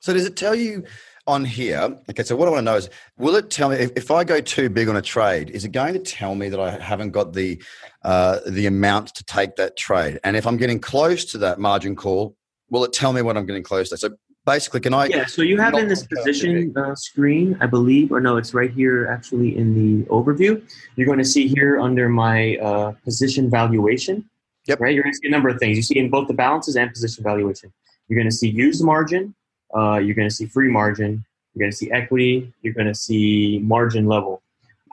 So 0.00 0.12
does 0.12 0.26
it 0.26 0.36
tell 0.36 0.54
you 0.54 0.84
on 1.26 1.44
here? 1.44 1.96
Okay, 2.10 2.22
so 2.22 2.36
what 2.36 2.48
I 2.48 2.50
want 2.50 2.60
to 2.60 2.70
know 2.70 2.76
is, 2.76 2.90
will 3.16 3.36
it 3.36 3.50
tell 3.50 3.70
me 3.70 3.76
if, 3.76 3.92
if 3.96 4.10
I 4.10 4.24
go 4.24 4.40
too 4.40 4.68
big 4.68 4.88
on 4.88 4.96
a 4.96 5.02
trade? 5.02 5.50
Is 5.50 5.64
it 5.64 5.72
going 5.72 5.94
to 5.94 6.00
tell 6.00 6.34
me 6.34 6.48
that 6.48 6.60
I 6.60 6.78
haven't 6.78 7.12
got 7.12 7.32
the 7.32 7.62
uh, 8.02 8.40
the 8.46 8.66
amount 8.66 9.14
to 9.14 9.24
take 9.24 9.56
that 9.56 9.76
trade? 9.76 10.20
And 10.24 10.36
if 10.36 10.46
I'm 10.46 10.56
getting 10.56 10.78
close 10.78 11.24
to 11.26 11.38
that 11.38 11.58
margin 11.58 11.96
call, 11.96 12.36
will 12.68 12.84
it 12.84 12.92
tell 12.92 13.12
me 13.12 13.22
what 13.22 13.36
I'm 13.36 13.46
getting 13.46 13.62
close 13.62 13.88
to? 13.90 13.96
So 13.96 14.10
basically, 14.46 14.80
can 14.80 14.94
I? 14.94 15.06
Yeah. 15.06 15.26
So 15.26 15.42
you 15.42 15.58
have 15.60 15.74
in 15.74 15.88
this 15.88 16.06
position 16.06 16.72
uh, 16.76 16.94
screen, 16.94 17.56
I 17.60 17.66
believe, 17.66 18.12
or 18.12 18.20
no, 18.20 18.36
it's 18.36 18.54
right 18.54 18.70
here 18.70 19.06
actually 19.06 19.56
in 19.56 19.74
the 19.74 20.06
overview. 20.06 20.62
You're 20.96 21.06
going 21.06 21.18
to 21.18 21.24
see 21.24 21.48
here 21.48 21.80
under 21.80 22.08
my 22.08 22.56
uh, 22.58 22.92
position 23.04 23.50
valuation. 23.50 24.28
Yep. 24.66 24.80
Right. 24.80 24.94
You're 24.94 25.02
going 25.02 25.12
to 25.12 25.18
see 25.18 25.28
a 25.28 25.30
number 25.30 25.48
of 25.48 25.58
things. 25.58 25.76
You 25.76 25.82
see 25.82 25.98
in 25.98 26.08
both 26.08 26.26
the 26.28 26.34
balances 26.34 26.76
and 26.76 26.90
position 26.90 27.22
valuation. 27.22 27.72
You're 28.08 28.18
going 28.18 28.30
to 28.30 28.36
see 28.36 28.48
used 28.48 28.82
margin. 28.84 29.34
Uh, 29.76 29.98
you're 29.98 30.14
going 30.14 30.28
to 30.28 30.34
see 30.34 30.46
free 30.46 30.70
margin. 30.70 31.24
You're 31.54 31.64
going 31.64 31.70
to 31.70 31.76
see 31.76 31.90
equity. 31.92 32.52
You're 32.62 32.74
going 32.74 32.86
to 32.86 32.94
see 32.94 33.60
margin 33.62 34.06
level. 34.06 34.42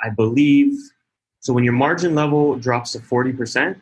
I 0.03 0.09
believe. 0.09 0.77
So 1.39 1.53
when 1.53 1.63
your 1.63 1.73
margin 1.73 2.15
level 2.15 2.55
drops 2.55 2.91
to 2.93 2.99
forty 2.99 3.33
percent, 3.33 3.81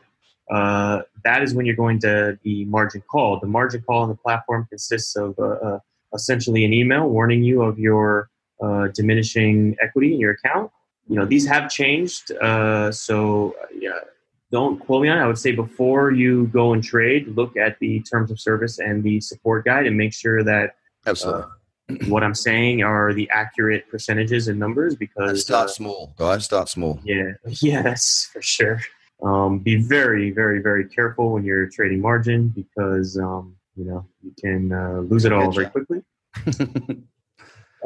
uh, 0.49 1.01
that 1.23 1.43
is 1.43 1.53
when 1.53 1.65
you're 1.65 1.75
going 1.75 1.99
to 1.99 2.37
be 2.43 2.65
margin 2.65 3.01
call. 3.09 3.39
The 3.39 3.47
margin 3.47 3.81
call 3.81 4.01
on 4.01 4.09
the 4.09 4.15
platform 4.15 4.65
consists 4.69 5.15
of 5.15 5.37
uh, 5.37 5.43
uh, 5.43 5.79
essentially 6.13 6.65
an 6.65 6.73
email 6.73 7.07
warning 7.07 7.43
you 7.43 7.61
of 7.61 7.77
your 7.77 8.29
uh, 8.61 8.87
diminishing 8.87 9.75
equity 9.81 10.13
in 10.13 10.19
your 10.19 10.31
account. 10.31 10.71
You 11.07 11.15
know 11.15 11.25
these 11.25 11.47
have 11.47 11.69
changed, 11.71 12.31
uh, 12.33 12.91
so 12.91 13.55
yeah, 13.73 13.99
don't 14.51 14.79
quote 14.79 15.01
me 15.01 15.09
on 15.09 15.17
it. 15.17 15.21
I 15.21 15.27
would 15.27 15.39
say 15.39 15.51
before 15.51 16.11
you 16.11 16.47
go 16.47 16.73
and 16.73 16.83
trade, 16.83 17.27
look 17.35 17.57
at 17.57 17.79
the 17.79 18.01
terms 18.01 18.29
of 18.29 18.39
service 18.39 18.79
and 18.79 19.03
the 19.03 19.19
support 19.21 19.65
guide 19.65 19.87
and 19.87 19.97
make 19.97 20.13
sure 20.13 20.43
that 20.43 20.75
absolutely 21.07 21.45
what 22.07 22.23
I'm 22.23 22.35
saying 22.35 22.83
are 22.83 23.13
the 23.13 23.27
accurate 23.31 23.89
percentages 23.89 24.47
and 24.47 24.59
numbers 24.59 24.95
because 24.95 25.41
start 25.41 25.71
small, 25.71 26.13
guys. 26.17 26.45
Start 26.45 26.69
small. 26.69 26.99
Yeah, 27.03 27.31
yeah, 27.61 27.81
that's 27.81 28.25
for 28.25 28.41
sure. 28.41 28.81
Um, 29.21 29.59
be 29.59 29.75
very, 29.75 30.31
very, 30.31 30.61
very 30.61 30.85
careful 30.85 31.33
when 31.33 31.43
you're 31.43 31.67
trading 31.67 31.99
margin 31.99 32.49
because 32.49 33.17
um, 33.17 33.55
you 33.75 33.85
know 33.85 34.05
you 34.23 34.33
can 34.39 34.71
uh, 34.71 34.99
lose 34.99 35.25
it 35.25 35.33
all 35.33 35.51
very 35.51 35.67
quickly. 35.67 36.01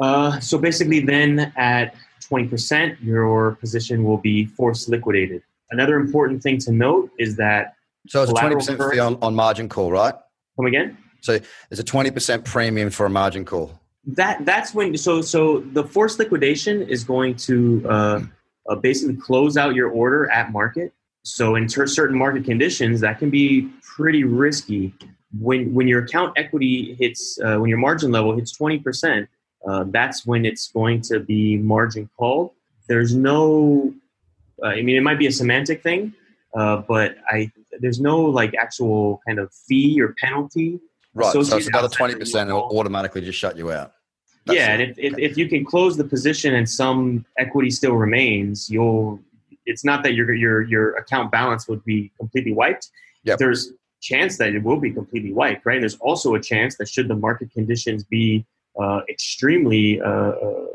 uh, 0.00 0.38
so 0.38 0.58
basically, 0.58 1.00
then 1.00 1.52
at 1.56 1.94
20%, 2.30 2.96
your 3.02 3.56
position 3.56 4.04
will 4.04 4.18
be 4.18 4.46
forced 4.46 4.88
liquidated. 4.88 5.42
Another 5.70 5.96
important 5.96 6.42
thing 6.42 6.58
to 6.58 6.72
note 6.72 7.10
is 7.18 7.36
that 7.36 7.74
so 8.08 8.22
it's 8.22 8.30
a 8.30 8.34
20% 8.34 8.92
fee 8.92 8.98
on, 8.98 9.18
on 9.22 9.34
margin 9.34 9.68
call, 9.68 9.90
right? 9.90 10.14
Come 10.56 10.66
again? 10.66 10.96
So 11.20 11.38
there's 11.68 11.80
a 11.80 11.84
20% 11.84 12.44
premium 12.44 12.90
for 12.90 13.06
a 13.06 13.10
margin 13.10 13.44
call. 13.44 13.80
That 14.06 14.44
that's 14.44 14.74
when 14.74 14.96
so 14.98 15.22
so 15.22 15.60
the 15.60 15.82
forced 15.82 16.18
liquidation 16.18 16.82
is 16.82 17.02
going 17.04 17.36
to 17.36 17.82
uh, 17.88 18.20
uh, 18.68 18.74
basically 18.76 19.16
close 19.16 19.56
out 19.56 19.74
your 19.74 19.88
order 19.88 20.30
at 20.30 20.52
market 20.52 20.92
so 21.24 21.56
in 21.56 21.66
ter- 21.66 21.86
certain 21.86 22.16
market 22.16 22.44
conditions, 22.44 23.00
that 23.00 23.18
can 23.18 23.30
be 23.30 23.70
pretty 23.82 24.24
risky. 24.24 24.94
When 25.40 25.74
when 25.74 25.88
your 25.88 26.04
account 26.04 26.34
equity 26.36 26.94
hits, 27.00 27.40
uh, 27.40 27.56
when 27.56 27.68
your 27.68 27.78
margin 27.78 28.12
level 28.12 28.36
hits 28.36 28.52
twenty 28.52 28.78
percent, 28.78 29.28
uh, 29.66 29.84
that's 29.88 30.24
when 30.26 30.44
it's 30.44 30.68
going 30.68 31.00
to 31.02 31.20
be 31.20 31.56
margin 31.56 32.08
called. 32.16 32.52
There's 32.88 33.14
no, 33.14 33.94
uh, 34.62 34.66
I 34.66 34.82
mean, 34.82 34.96
it 34.96 35.02
might 35.02 35.18
be 35.18 35.26
a 35.26 35.32
semantic 35.32 35.82
thing, 35.82 36.12
uh, 36.54 36.82
but 36.86 37.16
I 37.28 37.50
there's 37.80 38.00
no 38.00 38.20
like 38.20 38.54
actual 38.54 39.20
kind 39.26 39.38
of 39.38 39.52
fee 39.66 40.00
or 40.00 40.14
penalty. 40.22 40.78
Right. 41.14 41.32
So 41.32 41.40
it's 41.40 41.66
another 41.66 41.88
twenty 41.88 42.14
percent. 42.14 42.50
It'll 42.50 42.78
automatically 42.78 43.22
just 43.22 43.38
shut 43.38 43.56
you 43.56 43.72
out. 43.72 43.92
That's 44.46 44.58
yeah, 44.58 44.74
it. 44.74 44.80
and 44.80 44.90
if, 44.90 44.98
if, 44.98 45.18
if 45.30 45.36
you 45.38 45.48
can 45.48 45.64
close 45.64 45.96
the 45.96 46.04
position 46.04 46.54
and 46.54 46.68
some 46.68 47.24
equity 47.38 47.70
still 47.70 47.94
remains, 47.94 48.68
you'll 48.68 49.20
it's 49.66 49.84
not 49.84 50.02
that 50.02 50.14
your 50.14 50.32
your 50.34 50.62
your 50.62 50.94
account 50.96 51.30
balance 51.30 51.68
would 51.68 51.84
be 51.84 52.12
completely 52.18 52.52
wiped. 52.52 52.90
Yep. 53.24 53.38
There's 53.38 53.72
chance 54.00 54.36
that 54.38 54.54
it 54.54 54.62
will 54.62 54.78
be 54.78 54.90
completely 54.90 55.32
wiped, 55.32 55.64
right? 55.64 55.76
And 55.76 55.82
there's 55.82 55.96
also 55.96 56.34
a 56.34 56.40
chance 56.40 56.76
that 56.76 56.88
should 56.88 57.08
the 57.08 57.16
market 57.16 57.50
conditions 57.50 58.04
be 58.04 58.44
uh, 58.78 59.00
extremely 59.08 60.00
uh, 60.00 60.08
uh, 60.08 60.66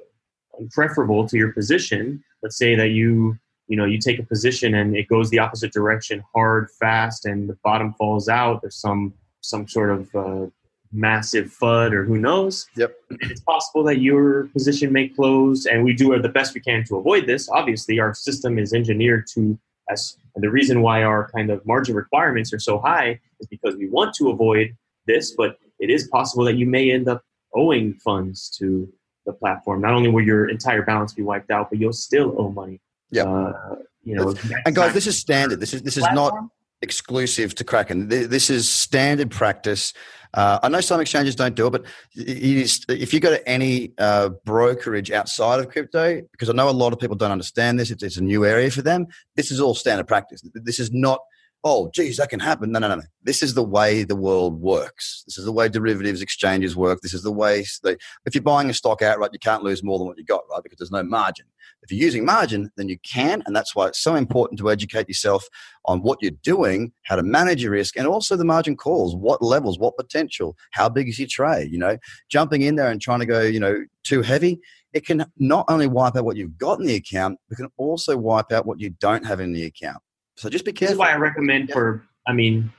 unpreferable 0.59 1.29
to 1.29 1.37
your 1.37 1.51
position, 1.53 2.23
let's 2.41 2.57
say 2.57 2.75
that 2.75 2.89
you 2.89 3.37
you 3.67 3.77
know 3.77 3.85
you 3.85 3.99
take 3.99 4.19
a 4.19 4.23
position 4.23 4.73
and 4.73 4.95
it 4.95 5.07
goes 5.07 5.29
the 5.29 5.39
opposite 5.39 5.71
direction, 5.71 6.23
hard, 6.33 6.69
fast, 6.79 7.25
and 7.25 7.49
the 7.49 7.57
bottom 7.63 7.93
falls 7.93 8.27
out. 8.27 8.61
There's 8.61 8.79
some 8.79 9.13
some 9.41 9.67
sort 9.67 9.91
of 9.91 10.15
uh, 10.15 10.47
massive 10.91 11.51
FUD 11.61 11.93
or 11.93 12.03
who 12.03 12.17
knows. 12.17 12.67
Yep. 12.75 12.95
It's 13.21 13.41
possible 13.41 13.83
that 13.83 13.99
your 13.99 14.47
position 14.47 14.91
may 14.91 15.07
close, 15.07 15.65
and 15.65 15.83
we 15.83 15.93
do 15.93 16.19
the 16.19 16.29
best 16.29 16.53
we 16.53 16.61
can 16.61 16.83
to 16.85 16.97
avoid 16.97 17.27
this. 17.27 17.49
Obviously, 17.49 17.99
our 17.99 18.13
system 18.13 18.57
is 18.57 18.73
engineered 18.73 19.27
to 19.35 19.57
as 19.89 20.17
and 20.35 20.43
the 20.43 20.49
reason 20.49 20.81
why 20.81 21.03
our 21.03 21.29
kind 21.31 21.49
of 21.49 21.65
margin 21.65 21.95
requirements 21.95 22.53
are 22.53 22.59
so 22.59 22.79
high 22.79 23.19
is 23.39 23.47
because 23.47 23.75
we 23.75 23.89
want 23.89 24.13
to 24.15 24.29
avoid 24.29 24.75
this, 25.07 25.31
but 25.31 25.57
it 25.79 25.89
is 25.89 26.07
possible 26.07 26.45
that 26.45 26.55
you 26.55 26.65
may 26.67 26.91
end 26.91 27.07
up 27.07 27.23
owing 27.55 27.95
funds 27.95 28.49
to 28.59 28.87
the 29.25 29.33
platform. 29.33 29.81
Not 29.81 29.93
only 29.93 30.09
will 30.09 30.23
your 30.23 30.47
entire 30.49 30.83
balance 30.83 31.13
be 31.13 31.23
wiped 31.23 31.51
out, 31.51 31.69
but 31.69 31.79
you'll 31.79 31.93
still 31.93 32.35
owe 32.37 32.51
money. 32.51 32.79
Yeah. 33.09 33.23
Uh, 33.23 33.75
you 34.03 34.15
know, 34.15 34.33
and 34.65 34.75
guys, 34.75 34.93
this 34.93 35.07
is 35.07 35.17
standard. 35.17 35.59
This 35.59 35.73
is 35.73 35.81
this 35.81 35.97
is 35.97 36.05
not 36.13 36.33
exclusive 36.81 37.55
to 37.55 37.63
Kraken. 37.63 38.07
This 38.07 38.49
is 38.49 38.69
standard 38.69 39.31
practice. 39.31 39.93
Uh, 40.33 40.59
I 40.61 40.69
know 40.69 40.81
some 40.81 41.01
exchanges 41.01 41.35
don't 41.35 41.55
do 41.55 41.67
it, 41.67 41.71
but 41.71 41.85
it 42.15 42.27
is, 42.37 42.85
if 42.87 43.13
you 43.13 43.19
go 43.19 43.31
to 43.31 43.49
any 43.49 43.93
uh, 43.97 44.29
brokerage 44.45 45.11
outside 45.11 45.59
of 45.59 45.69
crypto, 45.69 46.21
because 46.31 46.49
I 46.49 46.53
know 46.53 46.69
a 46.69 46.71
lot 46.71 46.93
of 46.93 46.99
people 46.99 47.15
don't 47.15 47.31
understand 47.31 47.79
this, 47.79 47.89
it's, 47.89 48.03
it's, 48.03 48.17
a 48.17 48.23
new 48.23 48.45
area 48.45 48.69
for 48.69 48.83
them. 48.83 49.07
This 49.35 49.51
is 49.51 49.59
all 49.59 49.73
standard 49.73 50.07
practice. 50.07 50.43
This 50.53 50.79
is 50.79 50.91
not, 50.91 51.19
oh, 51.63 51.89
geez, 51.93 52.17
that 52.17 52.29
can 52.29 52.39
happen. 52.39 52.71
No, 52.71 52.79
no, 52.79 52.87
no, 52.87 52.95
no. 52.95 53.03
This 53.23 53.43
is 53.43 53.53
the 53.53 53.63
way 53.63 54.03
the 54.03 54.15
world 54.15 54.61
works. 54.61 55.23
This 55.25 55.37
is 55.37 55.45
the 55.45 55.51
way 55.51 55.67
derivatives 55.67 56.21
exchanges 56.21 56.75
work. 56.75 57.01
This 57.01 57.13
is 57.13 57.21
the 57.23 57.31
way 57.31 57.65
if 57.83 58.33
you're 58.33 58.41
buying 58.41 58.69
a 58.69 58.73
stock 58.73 59.01
outright, 59.01 59.31
you 59.33 59.39
can't 59.39 59.63
lose 59.63 59.83
more 59.83 59.97
than 59.97 60.07
what 60.07 60.17
you 60.17 60.23
got, 60.23 60.43
right? 60.49 60.63
Because 60.63 60.77
there's 60.77 60.91
no 60.91 61.03
margin. 61.03 61.45
If 61.81 61.91
you're 61.91 62.03
using 62.03 62.25
margin, 62.25 62.71
then 62.77 62.89
you 62.89 62.97
can. 62.99 63.43
And 63.45 63.55
that's 63.55 63.75
why 63.75 63.87
it's 63.87 64.01
so 64.01 64.15
important 64.15 64.59
to 64.59 64.69
educate 64.69 65.07
yourself 65.07 65.47
on 65.85 66.01
what 66.01 66.19
you're 66.21 66.31
doing, 66.43 66.91
how 67.03 67.15
to 67.15 67.23
manage 67.23 67.61
your 67.61 67.71
risk, 67.71 67.97
and 67.97 68.07
also 68.07 68.35
the 68.35 68.45
margin 68.45 68.75
calls, 68.75 69.15
what 69.15 69.41
levels, 69.41 69.79
what 69.79 69.97
potential, 69.97 70.55
how 70.71 70.87
big 70.87 71.09
is 71.09 71.19
your 71.19 71.27
trade. 71.29 71.71
You 71.71 71.79
know, 71.79 71.97
jumping 72.29 72.61
in 72.61 72.75
there 72.75 72.89
and 72.89 73.01
trying 73.01 73.19
to 73.19 73.25
go, 73.25 73.41
you 73.41 73.59
know, 73.59 73.85
too 74.03 74.21
heavy, 74.21 74.59
it 74.93 75.05
can 75.05 75.25
not 75.37 75.65
only 75.69 75.87
wipe 75.87 76.15
out 76.15 76.25
what 76.25 76.37
you've 76.37 76.57
got 76.57 76.79
in 76.79 76.85
the 76.85 76.95
account, 76.95 77.37
but 77.47 77.53
it 77.53 77.61
can 77.61 77.71
also 77.77 78.17
wipe 78.17 78.51
out 78.51 78.65
what 78.65 78.79
you 78.79 78.91
don't 79.01 79.25
have 79.25 79.39
in 79.39 79.53
the 79.53 79.65
account. 79.65 80.01
So 80.39 80.49
just 80.49 80.63
be 80.63 80.71
careful. 80.71 80.95
That's 80.95 80.99
why 80.99 81.13
I 81.13 81.17
recommend 81.17 81.69
for, 81.69 82.01
I 82.25 82.31
mean, 82.31 82.71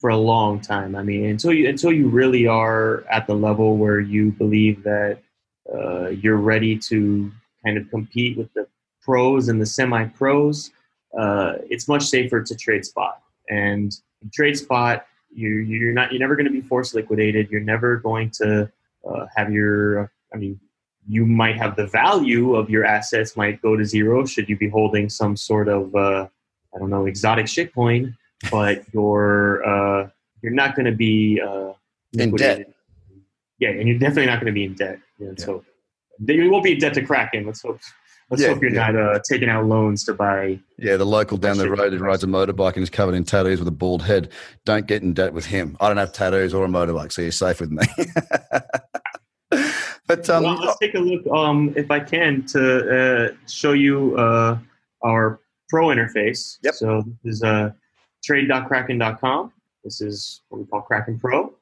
for 0.00 0.10
a 0.10 0.16
long 0.16 0.60
time. 0.60 0.96
I 0.96 1.04
mean, 1.04 1.26
until 1.26 1.52
you 1.52 1.68
until 1.68 1.92
you 1.92 2.08
really 2.08 2.48
are 2.48 3.04
at 3.08 3.28
the 3.28 3.34
level 3.34 3.76
where 3.76 4.00
you 4.00 4.32
believe 4.32 4.82
that 4.82 5.20
uh, 5.72 6.08
you're 6.08 6.38
ready 6.38 6.76
to 6.76 7.30
kind 7.64 7.78
of 7.78 7.88
compete 7.88 8.36
with 8.36 8.52
the 8.54 8.66
pros 9.00 9.46
and 9.46 9.62
the 9.62 9.66
semi 9.66 10.06
pros, 10.06 10.72
uh, 11.16 11.54
it's 11.70 11.86
much 11.86 12.02
safer 12.02 12.42
to 12.42 12.56
trade 12.56 12.84
spot. 12.84 13.22
And 13.48 13.96
trade 14.32 14.58
spot, 14.58 15.06
you 15.32 15.50
you're 15.50 15.92
not 15.92 16.10
you're 16.10 16.18
never 16.18 16.34
going 16.34 16.46
to 16.46 16.52
be 16.52 16.62
forced 16.62 16.96
liquidated. 16.96 17.48
You're 17.48 17.60
never 17.60 17.98
going 17.98 18.30
to 18.42 18.68
uh, 19.08 19.26
have 19.36 19.52
your 19.52 20.10
I 20.34 20.36
mean 20.36 20.58
you 21.06 21.26
might 21.26 21.56
have 21.58 21.76
the 21.76 21.86
value 21.86 22.56
of 22.56 22.68
your 22.70 22.84
assets 22.84 23.36
might 23.36 23.62
go 23.62 23.76
to 23.76 23.84
zero 23.84 24.26
should 24.26 24.48
you 24.48 24.56
be 24.56 24.68
holding 24.68 25.08
some 25.08 25.36
sort 25.36 25.68
of 25.68 25.94
uh, 25.94 26.26
I 26.74 26.78
don't 26.78 26.90
know 26.90 27.06
exotic 27.06 27.46
shitcoin, 27.46 28.16
but 28.50 28.84
you're 28.92 29.64
uh, 29.64 30.08
you're 30.42 30.52
not 30.52 30.74
going 30.74 30.86
to 30.86 30.92
be 30.92 31.40
uh, 31.40 31.72
in 32.12 32.34
debt. 32.34 32.70
Yeah, 33.58 33.70
and 33.70 33.88
you're 33.88 33.98
definitely 33.98 34.26
not 34.26 34.40
going 34.40 34.46
to 34.46 34.52
be 34.52 34.64
in 34.64 34.74
debt. 34.74 34.98
You 35.18 35.26
know, 35.26 35.34
yeah. 35.38 35.44
So 35.44 35.64
you 36.26 36.50
won't 36.50 36.64
be 36.64 36.72
in 36.72 36.78
debt 36.78 36.94
to 36.94 37.02
Kraken. 37.04 37.46
Let's 37.46 37.62
hope. 37.62 37.80
Let's 38.30 38.42
yeah, 38.42 38.48
hope 38.50 38.62
you're 38.62 38.72
yeah. 38.72 38.90
not 38.90 38.96
uh, 38.96 39.20
taking 39.28 39.48
out 39.48 39.66
loans 39.66 40.04
to 40.04 40.14
buy. 40.14 40.58
Yeah, 40.78 40.96
the 40.96 41.04
local 41.04 41.36
down 41.36 41.58
the 41.58 41.70
road 41.70 41.92
who 41.92 41.98
rides 41.98 42.24
a 42.24 42.26
motorbike 42.26 42.74
and 42.74 42.82
is 42.82 42.90
covered 42.90 43.14
in 43.14 43.24
tattoos 43.24 43.58
with 43.58 43.68
a 43.68 43.72
bald 43.72 44.02
head. 44.02 44.30
Don't 44.64 44.86
get 44.86 45.02
in 45.02 45.12
debt 45.12 45.34
with 45.34 45.46
him. 45.46 45.76
I 45.80 45.88
don't 45.88 45.98
have 45.98 46.12
tattoos 46.12 46.54
or 46.54 46.64
a 46.64 46.68
motorbike, 46.68 47.12
so 47.12 47.22
you're 47.22 47.32
safe 47.32 47.60
with 47.60 47.70
me. 47.70 47.84
but 50.06 50.28
um, 50.30 50.42
well, 50.42 50.54
let's 50.54 50.78
take 50.78 50.94
a 50.94 50.98
look, 50.98 51.26
um, 51.28 51.74
if 51.76 51.90
I 51.90 52.00
can, 52.00 52.46
to 52.46 53.28
uh, 53.28 53.34
show 53.46 53.72
you 53.72 54.16
uh, 54.16 54.58
our 55.02 55.38
pro 55.74 55.88
interface. 55.88 56.58
Yep. 56.62 56.74
So 56.74 57.02
this 57.24 57.34
is 57.34 57.42
uh, 57.42 57.70
trade.kraken.com. 58.22 59.52
This 59.82 60.00
is 60.00 60.42
what 60.48 60.60
we 60.60 60.66
call 60.66 60.82
Kraken 60.82 61.18
Pro. 61.18 61.52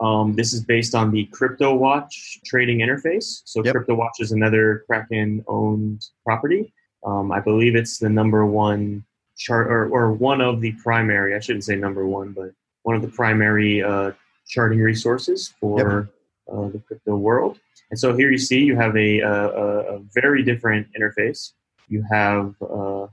Um, 0.00 0.34
this 0.34 0.52
is 0.52 0.64
based 0.64 0.96
on 0.96 1.12
the 1.12 1.28
CryptoWatch 1.30 2.42
trading 2.44 2.78
interface. 2.78 3.42
So 3.44 3.62
yep. 3.64 3.76
CryptoWatch 3.76 4.18
is 4.18 4.32
another 4.32 4.82
Kraken-owned 4.88 6.04
property. 6.24 6.72
Um, 7.06 7.30
I 7.30 7.38
believe 7.38 7.76
it's 7.76 7.98
the 7.98 8.08
number 8.08 8.44
one 8.44 9.04
chart, 9.38 9.68
or, 9.68 9.88
or 9.90 10.12
one 10.12 10.40
of 10.40 10.60
the 10.60 10.72
primary. 10.82 11.36
I 11.36 11.38
shouldn't 11.38 11.62
say 11.62 11.76
number 11.76 12.04
one, 12.04 12.32
but 12.32 12.50
one 12.82 12.96
of 12.96 13.02
the 13.02 13.08
primary 13.08 13.80
uh, 13.80 14.10
charting 14.48 14.80
resources 14.80 15.54
for 15.60 16.10
yep. 16.48 16.52
uh, 16.52 16.68
the 16.68 16.80
crypto 16.80 17.14
world. 17.14 17.60
And 17.92 17.98
so 17.98 18.16
here 18.16 18.32
you 18.32 18.38
see 18.38 18.64
you 18.64 18.74
have 18.74 18.96
a, 18.96 19.20
a, 19.20 19.48
a 19.94 19.98
very 20.12 20.42
different 20.42 20.88
interface. 20.98 21.52
You 21.88 22.04
have 22.10 22.56
uh, 22.60 23.06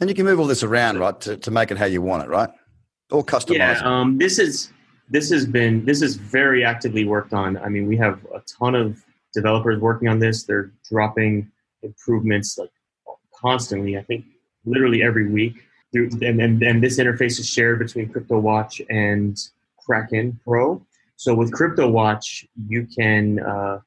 and 0.00 0.08
you 0.08 0.14
can 0.14 0.24
move 0.24 0.40
all 0.40 0.46
this 0.46 0.62
around, 0.62 0.98
right, 0.98 1.20
to, 1.20 1.36
to 1.36 1.50
make 1.50 1.70
it 1.70 1.78
how 1.78 1.84
you 1.84 2.02
want 2.02 2.24
it, 2.24 2.28
right? 2.28 2.50
Or 3.10 3.24
customize. 3.24 3.56
Yeah, 3.56 3.80
um, 3.84 4.18
this 4.18 4.38
is 4.38 4.72
this 5.08 5.30
has 5.30 5.46
been 5.46 5.84
this 5.84 6.00
is 6.02 6.16
very 6.16 6.64
actively 6.64 7.04
worked 7.04 7.32
on. 7.32 7.56
I 7.58 7.68
mean, 7.68 7.86
we 7.86 7.96
have 7.96 8.24
a 8.34 8.40
ton 8.40 8.74
of 8.74 9.02
developers 9.34 9.80
working 9.80 10.08
on 10.08 10.18
this. 10.18 10.44
They're 10.44 10.72
dropping 10.88 11.50
improvements 11.82 12.56
like 12.58 12.70
constantly. 13.34 13.98
I 13.98 14.02
think 14.02 14.24
literally 14.64 15.02
every 15.02 15.30
week. 15.30 15.64
And, 15.92 16.22
and, 16.22 16.62
and 16.62 16.82
this 16.82 17.00
interface 17.00 17.40
is 17.40 17.48
shared 17.48 17.80
between 17.80 18.08
CryptoWatch 18.12 18.86
and 18.90 19.36
Kraken 19.84 20.38
Pro. 20.44 20.80
So 21.16 21.34
with 21.34 21.52
CryptoWatch, 21.52 22.46
you 22.68 22.86
can 22.86 23.40
uh, 23.40 23.80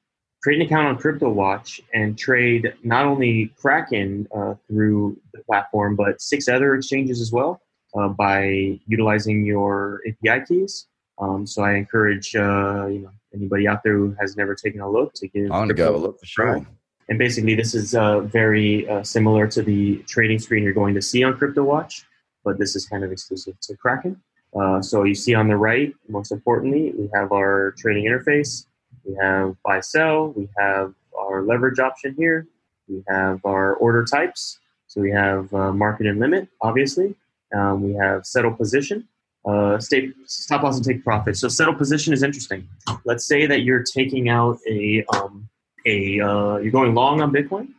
create 0.44 0.60
an 0.60 0.68
account 0.68 0.88
on 0.88 0.98
CryptoWatch 0.98 1.80
and 1.94 2.18
trade 2.18 2.74
not 2.84 3.06
only 3.06 3.54
Kraken 3.58 4.28
uh, 4.36 4.56
through 4.68 5.18
the 5.34 5.42
platform, 5.44 5.96
but 5.96 6.22
six 6.22 6.50
other 6.50 6.76
exchanges 6.76 7.22
as 7.22 7.32
well 7.32 7.62
uh, 7.96 8.10
by 8.10 8.80
utilizing 8.86 9.46
your 9.46 10.02
API 10.06 10.46
keys. 10.46 10.88
Um, 11.20 11.48
so 11.48 11.64
I 11.64 11.76
encourage 11.76 12.36
uh, 12.36 12.88
you 12.88 13.00
know 13.00 13.12
anybody 13.34 13.68
out 13.68 13.84
there 13.84 13.94
who 13.94 14.16
has 14.20 14.36
never 14.36 14.54
taken 14.54 14.82
a 14.82 14.90
look 14.90 15.14
to 15.16 15.28
give. 15.28 15.52
I 15.52 15.58
want 15.58 15.70
to 15.70 15.76
go 15.76 15.96
a 15.96 15.98
look 15.98 16.20
for 16.20 16.26
sure. 16.26 16.68
And 17.10 17.20
basically, 17.20 17.56
this 17.56 17.74
is 17.74 17.96
uh, 17.96 18.22
very 18.22 18.88
uh, 18.90 19.04
similar 19.04 19.48
to 19.48 19.62
the 19.62 19.98
trading 20.08 20.40
screen 20.40 20.64
you're 20.64 20.74
going 20.74 20.96
to 20.96 21.02
see 21.02 21.24
on 21.24 21.34
CryptoWatch, 21.34 22.04
but 22.44 22.58
this 22.60 22.76
is 22.76 22.86
kind 22.86 23.04
of 23.04 23.12
exclusive 23.12 23.60
to 23.62 23.76
Kraken. 23.76 24.22
Uh, 24.60 24.82
so 24.82 25.04
you 25.04 25.16
see 25.16 25.34
on 25.34 25.48
the 25.48 25.58
right, 25.58 25.94
most 26.08 26.32
importantly, 26.32 26.94
we 26.98 27.10
have 27.14 27.32
our 27.32 27.74
trading 27.78 28.06
interface. 28.06 28.66
We 29.06 29.16
have 29.22 29.56
buy 29.64 29.80
sell. 29.80 30.30
We 30.30 30.50
have 30.58 30.94
our 31.18 31.44
leverage 31.44 31.80
option 31.80 32.16
here. 32.18 32.48
We 32.88 33.04
have 33.08 33.42
our 33.46 33.76
order 33.76 34.06
types. 34.06 34.60
So 34.88 35.02
we 35.02 35.12
have 35.12 35.54
uh, 35.54 35.72
market 35.74 36.06
and 36.08 36.20
limit, 36.20 36.48
obviously. 36.62 37.16
Um, 37.56 37.82
we 37.82 37.94
have 37.94 38.26
settle 38.26 38.52
position 38.54 39.08
uh, 39.46 39.78
stay, 39.80 40.12
stop 40.26 40.64
loss 40.64 40.78
and 40.78 40.86
take 40.86 41.04
profit. 41.04 41.38
So 41.38 41.48
settle 41.48 41.76
position 41.76 42.14
is 42.14 42.24
interesting. 42.24 42.68
Let's 43.06 43.26
say 43.26 43.46
that 43.46 43.62
you're 43.62 43.84
taking 43.84 44.30
out 44.30 44.58
a 44.70 45.04
um, 45.14 45.50
a 45.86 46.20
uh, 46.22 46.58
you're 46.58 46.72
going 46.72 46.96
long 46.96 47.22
on 47.22 47.34
Bitcoin, 47.34 47.70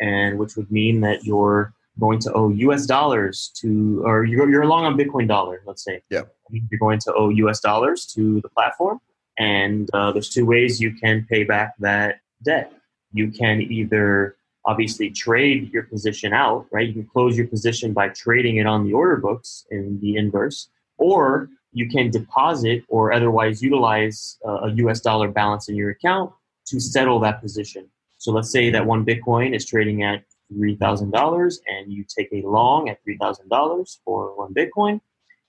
and 0.00 0.38
which 0.38 0.56
would 0.56 0.70
mean 0.72 1.00
that 1.02 1.24
you're 1.24 1.72
going 2.00 2.18
to 2.20 2.32
owe 2.32 2.48
U.S. 2.48 2.86
dollars 2.86 3.52
to, 3.60 4.02
or 4.04 4.24
you're, 4.24 4.50
you're 4.50 4.66
long 4.66 4.84
on 4.84 4.98
Bitcoin 4.98 5.28
dollar. 5.28 5.62
Let's 5.66 5.84
say. 5.84 6.02
Yeah. 6.10 6.22
You're 6.50 6.80
going 6.80 6.98
to 7.00 7.14
owe 7.14 7.30
U.S. 7.30 7.60
dollars 7.60 8.04
to 8.14 8.40
the 8.40 8.48
platform, 8.48 9.00
and 9.38 9.88
uh, 9.92 10.12
there's 10.12 10.28
two 10.28 10.46
ways 10.46 10.80
you 10.80 10.92
can 10.94 11.26
pay 11.28 11.44
back 11.44 11.74
that 11.80 12.20
debt. 12.42 12.72
You 13.12 13.30
can 13.30 13.60
either 13.60 14.36
obviously 14.66 15.10
trade 15.10 15.72
your 15.72 15.84
position 15.84 16.32
out, 16.32 16.66
right? 16.72 16.86
You 16.86 16.94
can 16.94 17.06
close 17.06 17.36
your 17.36 17.46
position 17.46 17.92
by 17.92 18.08
trading 18.08 18.56
it 18.56 18.66
on 18.66 18.86
the 18.86 18.92
order 18.92 19.16
books 19.16 19.66
in 19.70 20.00
the 20.00 20.16
inverse, 20.16 20.68
or 20.98 21.50
you 21.72 21.88
can 21.88 22.10
deposit 22.10 22.84
or 22.88 23.12
otherwise 23.12 23.62
utilize 23.62 24.38
uh, 24.46 24.60
a 24.62 24.70
US 24.70 25.00
dollar 25.00 25.28
balance 25.28 25.68
in 25.68 25.74
your 25.74 25.90
account 25.90 26.32
to 26.66 26.80
settle 26.80 27.20
that 27.20 27.40
position. 27.42 27.88
So 28.16 28.32
let's 28.32 28.50
say 28.50 28.70
that 28.70 28.86
one 28.86 29.04
Bitcoin 29.04 29.54
is 29.54 29.66
trading 29.66 30.02
at 30.02 30.24
$3,000 30.52 31.58
and 31.66 31.92
you 31.92 32.04
take 32.04 32.28
a 32.32 32.46
long 32.46 32.88
at 32.88 33.04
$3,000 33.04 33.98
for 34.04 34.36
one 34.36 34.54
Bitcoin. 34.54 35.00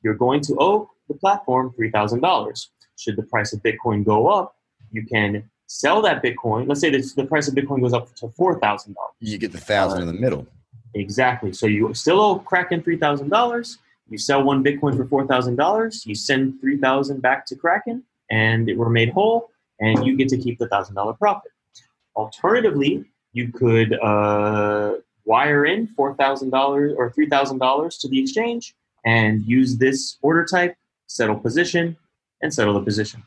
You're 0.02 0.16
going 0.16 0.42
to 0.42 0.58
owe 0.60 0.90
the 1.08 1.14
platform 1.14 1.74
$3,000. 1.80 2.68
Should 2.98 3.16
the 3.18 3.24
price 3.24 3.54
of 3.54 3.62
Bitcoin 3.62 4.06
go 4.06 4.28
up, 4.28 4.56
you 4.92 5.06
can 5.06 5.50
sell 5.68 6.02
that 6.04 6.24
Bitcoin. 6.24 6.68
Let's 6.68 6.82
say 6.82 6.90
that 6.90 7.14
the 7.16 7.26
price 7.26 7.48
of 7.48 7.56
Bitcoin 7.56 7.82
goes 7.82 7.94
up 7.94 8.14
to 8.16 8.28
$4,000. 8.28 8.94
You 9.20 9.38
get 9.38 9.52
the 9.52 9.58
thousand 9.58 10.02
in 10.02 10.08
the 10.08 10.14
middle. 10.14 10.48
Exactly. 10.94 11.52
So 11.52 11.68
you 11.68 11.94
still 11.94 12.22
owe 12.22 12.40
Kraken 12.40 12.82
$3,000 12.82 13.78
you 14.10 14.18
sell 14.18 14.44
one 14.44 14.64
Bitcoin 14.64 14.96
for 14.96 15.06
four 15.06 15.26
thousand 15.26 15.56
dollars. 15.56 16.06
You 16.06 16.16
send 16.16 16.62
three 16.62 16.78
thousand 16.78 17.22
back 17.22 17.46
to 17.48 17.56
Kraken, 17.56 18.04
and 18.30 18.70
we're 18.78 18.90
made 18.90 19.10
whole, 19.10 19.50
and 19.80 20.06
you 20.06 20.16
get 20.16 20.30
to 20.30 20.38
keep 20.38 20.60
the 20.60 20.68
thousand 20.68 20.96
dollar 20.96 21.14
profit. 21.14 21.52
Alternatively, 22.16 23.06
you 23.34 23.52
could 23.52 23.94
uh, 24.00 24.96
wire 25.26 25.66
in 25.66 25.88
four 25.88 26.14
thousand 26.16 26.52
dollars 26.52 26.94
or 26.98 27.12
three 27.12 27.28
thousand 27.28 27.58
dollars 27.58 27.98
to 28.00 28.08
the 28.08 28.20
exchange 28.20 28.76
and 29.06 29.44
use 29.44 29.78
this 29.78 30.18
order 30.22 30.46
type, 30.46 30.76
settle 31.08 31.38
position, 31.38 31.98
and 32.42 32.54
settle 32.54 32.74
the 32.74 32.82
position. 32.82 33.24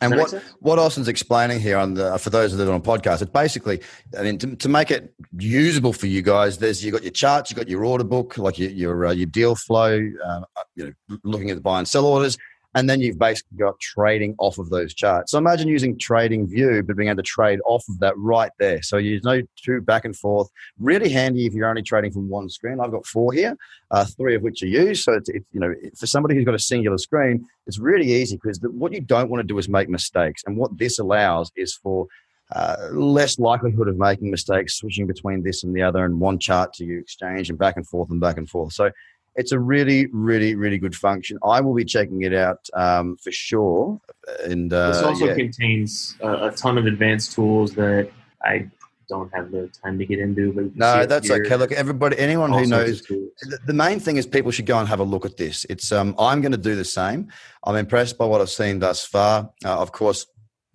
And 0.00 0.16
what, 0.16 0.32
what 0.60 0.78
Austin's 0.78 1.08
explaining 1.08 1.58
here 1.58 1.76
on 1.76 1.94
the 1.94 2.16
for 2.18 2.30
those 2.30 2.56
that 2.56 2.68
are 2.68 2.72
on 2.72 2.82
podcast, 2.82 3.20
it's 3.20 3.32
basically, 3.32 3.80
I 4.16 4.22
mean, 4.22 4.38
to, 4.38 4.54
to, 4.54 4.68
make 4.68 4.92
it 4.92 5.12
usable 5.36 5.92
for 5.92 6.06
you 6.06 6.22
guys, 6.22 6.58
there's 6.58 6.84
you 6.84 6.92
got 6.92 7.02
your 7.02 7.10
charts, 7.10 7.50
you 7.50 7.56
got 7.56 7.68
your 7.68 7.84
order 7.84 8.04
book, 8.04 8.38
like 8.38 8.60
your 8.60 8.70
your, 8.70 9.06
uh, 9.06 9.12
your 9.12 9.26
deal 9.26 9.56
flow, 9.56 10.08
uh, 10.24 10.40
you 10.76 10.94
know, 11.08 11.18
looking 11.24 11.50
at 11.50 11.56
the 11.56 11.60
buy 11.60 11.78
and 11.78 11.88
sell 11.88 12.06
orders, 12.06 12.38
and 12.74 12.88
then 12.88 13.00
you've 13.00 13.18
basically 13.18 13.56
got 13.58 13.78
trading 13.80 14.34
off 14.38 14.58
of 14.58 14.68
those 14.70 14.94
charts. 14.94 15.32
So 15.32 15.38
imagine 15.38 15.68
using 15.68 15.98
Trading 15.98 16.46
View, 16.46 16.82
but 16.82 16.96
being 16.96 17.08
able 17.08 17.16
to 17.16 17.22
trade 17.22 17.60
off 17.64 17.84
of 17.88 17.98
that 18.00 18.14
right 18.16 18.52
there. 18.58 18.82
So 18.82 18.98
you 18.98 19.20
know 19.24 19.40
two 19.56 19.80
back 19.80 20.04
and 20.04 20.14
forth. 20.14 20.48
Really 20.78 21.08
handy 21.08 21.46
if 21.46 21.54
you're 21.54 21.68
only 21.68 21.82
trading 21.82 22.12
from 22.12 22.28
one 22.28 22.48
screen. 22.48 22.78
I've 22.80 22.90
got 22.90 23.06
four 23.06 23.32
here, 23.32 23.56
uh, 23.90 24.04
three 24.04 24.34
of 24.34 24.42
which 24.42 24.62
are 24.62 24.66
used. 24.66 25.04
So 25.04 25.14
it's, 25.14 25.28
it's, 25.28 25.46
you 25.52 25.60
know 25.60 25.74
for 25.98 26.06
somebody 26.06 26.34
who's 26.34 26.44
got 26.44 26.54
a 26.54 26.58
singular 26.58 26.98
screen, 26.98 27.46
it's 27.66 27.78
really 27.78 28.12
easy 28.12 28.36
because 28.36 28.60
what 28.62 28.92
you 28.92 29.00
don't 29.00 29.30
want 29.30 29.40
to 29.40 29.46
do 29.46 29.58
is 29.58 29.68
make 29.68 29.88
mistakes. 29.88 30.42
And 30.46 30.56
what 30.56 30.76
this 30.76 30.98
allows 30.98 31.50
is 31.56 31.74
for 31.74 32.06
uh, 32.54 32.76
less 32.92 33.38
likelihood 33.38 33.88
of 33.88 33.98
making 33.98 34.30
mistakes 34.30 34.76
switching 34.76 35.06
between 35.06 35.42
this 35.42 35.64
and 35.64 35.74
the 35.74 35.82
other 35.82 36.04
and 36.04 36.18
one 36.18 36.38
chart 36.38 36.72
to 36.72 36.84
your 36.84 36.98
exchange 36.98 37.50
and 37.50 37.58
back 37.58 37.76
and 37.76 37.86
forth 37.86 38.10
and 38.10 38.20
back 38.20 38.38
and 38.38 38.48
forth. 38.48 38.72
So 38.72 38.90
it's 39.38 39.52
a 39.52 39.58
really, 39.58 40.06
really, 40.06 40.56
really 40.56 40.78
good 40.78 40.96
function. 40.96 41.38
I 41.44 41.60
will 41.60 41.74
be 41.74 41.84
checking 41.84 42.22
it 42.22 42.34
out 42.34 42.68
um, 42.74 43.16
for 43.16 43.30
sure. 43.30 44.00
And 44.44 44.70
uh, 44.72 44.88
this 44.88 45.02
also 45.02 45.26
yeah. 45.26 45.34
contains 45.34 46.16
a, 46.20 46.48
a, 46.48 46.50
ton 46.50 46.76
of 46.76 46.86
advanced 46.86 47.32
tools 47.32 47.72
that 47.76 48.10
I 48.42 48.68
don't 49.08 49.32
have 49.32 49.52
the 49.52 49.70
time 49.82 49.96
to 50.00 50.04
get 50.04 50.18
into. 50.18 50.52
But 50.52 50.74
no, 50.74 51.06
that's 51.06 51.30
okay. 51.30 51.56
Look, 51.56 51.70
everybody, 51.70 52.18
anyone 52.18 52.52
who 52.52 52.66
knows, 52.66 53.00
the 53.02 53.72
main 53.72 54.00
thing 54.00 54.16
is 54.16 54.26
people 54.26 54.50
should 54.50 54.66
go 54.66 54.80
and 54.80 54.88
have 54.88 54.98
a 54.98 55.04
look 55.04 55.24
at 55.24 55.36
this. 55.36 55.64
It's 55.70 55.92
um, 55.92 56.16
I'm 56.18 56.40
going 56.40 56.52
to 56.52 56.58
do 56.58 56.74
the 56.74 56.84
same. 56.84 57.28
I'm 57.62 57.76
impressed 57.76 58.18
by 58.18 58.26
what 58.26 58.40
I've 58.40 58.50
seen 58.50 58.80
thus 58.80 59.04
far. 59.04 59.50
Uh, 59.64 59.78
of 59.78 59.92
course, 59.92 60.26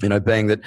you 0.01 0.07
know, 0.07 0.21
being 0.21 0.47
that, 0.47 0.61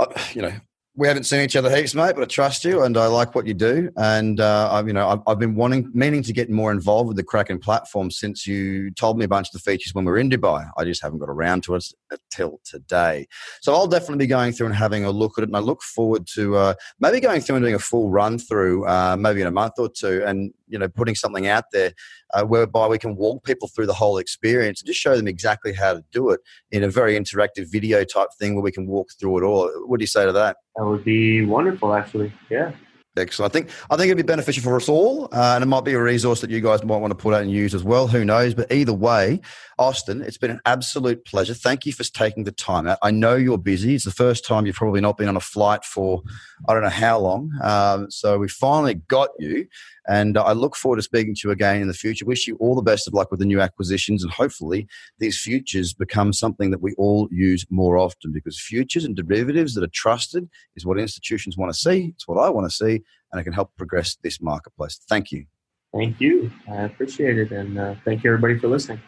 uh, 0.00 0.06
you 0.32 0.40
know, 0.40 0.52
we 0.98 1.06
haven't 1.06 1.24
seen 1.24 1.40
each 1.42 1.54
other 1.54 1.74
heaps, 1.74 1.94
mate, 1.94 2.16
but 2.16 2.22
I 2.22 2.26
trust 2.26 2.64
you 2.64 2.82
and 2.82 2.96
I 2.96 3.06
like 3.06 3.32
what 3.32 3.46
you 3.46 3.54
do. 3.54 3.88
And 3.96 4.40
uh, 4.40 4.68
I, 4.72 4.80
you 4.84 4.92
know, 4.92 5.08
I've, 5.08 5.20
I've, 5.28 5.38
been 5.38 5.54
wanting, 5.54 5.88
meaning 5.94 6.24
to 6.24 6.32
get 6.32 6.50
more 6.50 6.72
involved 6.72 7.06
with 7.06 7.16
the 7.16 7.22
Kraken 7.22 7.60
platform 7.60 8.10
since 8.10 8.48
you 8.48 8.90
told 8.90 9.16
me 9.16 9.24
a 9.24 9.28
bunch 9.28 9.46
of 9.46 9.52
the 9.52 9.60
features 9.60 9.94
when 9.94 10.04
we 10.04 10.10
were 10.10 10.18
in 10.18 10.28
Dubai. 10.28 10.68
I 10.76 10.82
just 10.82 11.00
haven't 11.00 11.20
got 11.20 11.28
around 11.28 11.62
to 11.64 11.76
it 11.76 11.84
until 12.10 12.60
today. 12.64 13.28
So 13.60 13.74
I'll 13.74 13.86
definitely 13.86 14.24
be 14.24 14.26
going 14.26 14.50
through 14.50 14.66
and 14.66 14.74
having 14.74 15.04
a 15.04 15.12
look 15.12 15.38
at 15.38 15.42
it. 15.42 15.50
And 15.50 15.56
I 15.56 15.60
look 15.60 15.82
forward 15.82 16.26
to 16.34 16.56
uh, 16.56 16.74
maybe 16.98 17.20
going 17.20 17.42
through 17.42 17.56
and 17.56 17.62
doing 17.62 17.76
a 17.76 17.78
full 17.78 18.10
run 18.10 18.36
through, 18.36 18.84
uh, 18.86 19.16
maybe 19.16 19.40
in 19.40 19.46
a 19.46 19.52
month 19.52 19.74
or 19.78 19.88
two, 19.88 20.24
and 20.26 20.52
you 20.66 20.80
know, 20.80 20.88
putting 20.88 21.14
something 21.14 21.46
out 21.46 21.64
there 21.72 21.92
uh, 22.34 22.44
whereby 22.44 22.86
we 22.86 22.98
can 22.98 23.16
walk 23.16 23.44
people 23.44 23.68
through 23.68 23.86
the 23.86 23.94
whole 23.94 24.18
experience 24.18 24.80
and 24.80 24.86
just 24.86 25.00
show 25.00 25.16
them 25.16 25.28
exactly 25.28 25.72
how 25.72 25.94
to 25.94 26.04
do 26.12 26.30
it 26.30 26.40
in 26.70 26.84
a 26.84 26.88
very 26.88 27.18
interactive 27.18 27.70
video 27.70 28.04
type 28.04 28.28
thing 28.38 28.54
where 28.54 28.62
we 28.62 28.72
can 28.72 28.86
walk 28.86 29.08
through 29.18 29.38
it 29.38 29.44
all. 29.44 29.70
What 29.86 29.98
do 29.98 30.02
you 30.02 30.08
say 30.08 30.24
to 30.26 30.32
that? 30.32 30.56
That 30.76 30.84
would 30.84 31.04
be 31.04 31.44
wonderful, 31.44 31.94
actually. 31.94 32.32
Yeah. 32.50 32.72
Excellent. 33.16 33.50
I 33.50 33.52
think 33.52 33.70
I 33.90 33.96
think 33.96 34.06
it'd 34.06 34.16
be 34.16 34.22
beneficial 34.22 34.62
for 34.62 34.76
us 34.76 34.88
all, 34.88 35.28
uh, 35.32 35.54
and 35.54 35.62
it 35.62 35.66
might 35.66 35.84
be 35.84 35.94
a 35.94 36.00
resource 36.00 36.40
that 36.40 36.50
you 36.50 36.60
guys 36.60 36.84
might 36.84 36.98
want 36.98 37.10
to 37.10 37.16
put 37.16 37.34
out 37.34 37.42
and 37.42 37.50
use 37.50 37.74
as 37.74 37.82
well. 37.82 38.06
Who 38.06 38.24
knows? 38.24 38.54
But 38.54 38.72
either 38.72 38.92
way, 38.92 39.40
Austin, 39.78 40.22
it's 40.22 40.38
been 40.38 40.50
an 40.50 40.60
absolute 40.66 41.24
pleasure. 41.24 41.54
Thank 41.54 41.86
you 41.86 41.92
for 41.92 42.02
taking 42.02 42.44
the 42.44 42.52
time 42.52 42.86
out. 42.86 42.98
I 43.02 43.10
know 43.10 43.36
you're 43.36 43.58
busy. 43.58 43.94
It's 43.94 44.04
the 44.04 44.10
first 44.10 44.44
time 44.44 44.66
you've 44.66 44.76
probably 44.76 45.00
not 45.00 45.16
been 45.16 45.28
on 45.28 45.36
a 45.36 45.40
flight 45.40 45.84
for 45.84 46.22
I 46.68 46.74
don't 46.74 46.82
know 46.82 46.88
how 46.88 47.18
long. 47.18 47.52
Um, 47.62 48.10
so 48.10 48.38
we 48.38 48.48
finally 48.48 48.94
got 48.94 49.30
you, 49.38 49.66
and 50.08 50.36
I 50.36 50.52
look 50.52 50.74
forward 50.74 50.96
to 50.96 51.02
speaking 51.02 51.34
to 51.36 51.48
you 51.48 51.52
again 51.52 51.80
in 51.80 51.88
the 51.88 51.94
future. 51.94 52.24
Wish 52.24 52.46
you 52.46 52.56
all 52.56 52.74
the 52.74 52.82
best 52.82 53.06
of 53.06 53.14
luck 53.14 53.30
with 53.30 53.40
the 53.40 53.46
new 53.46 53.60
acquisitions, 53.60 54.22
and 54.24 54.32
hopefully 54.32 54.88
these 55.18 55.40
futures 55.40 55.94
become 55.94 56.32
something 56.32 56.70
that 56.70 56.82
we 56.82 56.94
all 56.94 57.28
use 57.30 57.64
more 57.70 57.98
often 57.98 58.32
because 58.32 58.60
futures 58.60 59.04
and 59.04 59.14
derivatives 59.14 59.74
that 59.74 59.84
are 59.84 59.88
trusted 59.88 60.48
is 60.74 60.84
what 60.84 60.98
institutions 60.98 61.56
want 61.56 61.72
to 61.72 61.78
see. 61.78 62.12
It's 62.16 62.26
what 62.26 62.38
I 62.38 62.50
want 62.50 62.68
to 62.68 62.74
see, 62.74 63.02
and 63.32 63.40
it 63.40 63.44
can 63.44 63.52
help 63.52 63.76
progress 63.76 64.16
this 64.22 64.40
marketplace. 64.40 65.00
Thank 65.08 65.30
you. 65.30 65.46
Thank 65.94 66.20
you. 66.20 66.50
I 66.70 66.82
appreciate 66.82 67.38
it, 67.38 67.50
and 67.50 67.78
uh, 67.78 67.94
thank 68.04 68.22
you 68.22 68.30
everybody 68.30 68.58
for 68.58 68.68
listening. 68.68 69.00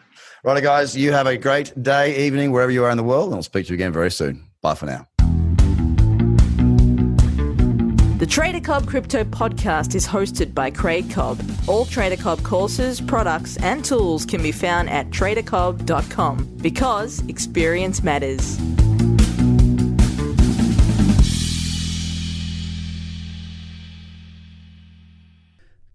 Righto, 0.43 0.61
guys. 0.61 0.95
You 0.97 1.11
have 1.11 1.27
a 1.27 1.37
great 1.37 1.73
day, 1.81 2.25
evening, 2.25 2.51
wherever 2.51 2.71
you 2.71 2.83
are 2.83 2.89
in 2.89 2.97
the 2.97 3.03
world, 3.03 3.27
and 3.27 3.35
I'll 3.35 3.43
speak 3.43 3.67
to 3.67 3.69
you 3.69 3.75
again 3.75 3.93
very 3.93 4.09
soon. 4.11 4.45
Bye 4.61 4.75
for 4.75 4.87
now. 4.87 5.07
The 8.21 8.27
Trader 8.27 8.59
Cobb 8.59 8.85
Crypto 8.85 9.23
Podcast 9.23 9.95
is 9.95 10.05
hosted 10.05 10.53
by 10.53 10.69
Craig 10.69 11.09
Cobb. 11.09 11.41
All 11.67 11.85
Trader 11.85 12.21
Cobb 12.21 12.43
courses, 12.43 13.01
products, 13.01 13.57
and 13.57 13.83
tools 13.83 14.27
can 14.27 14.43
be 14.43 14.51
found 14.51 14.91
at 14.91 15.09
tradercobb.com 15.09 16.57
because 16.61 17.23
experience 17.27 18.03
matters. 18.03 18.59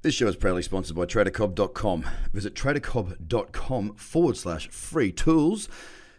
This 0.07 0.15
show 0.15 0.29
is 0.29 0.37
proudly 0.37 0.63
sponsored 0.63 0.95
by 0.95 1.07
TraderCobb.com. 1.07 2.09
Visit 2.33 2.55
TraderCobb.com 2.55 3.97
forward 3.97 4.37
slash 4.37 4.69
free 4.69 5.11
tools 5.11 5.69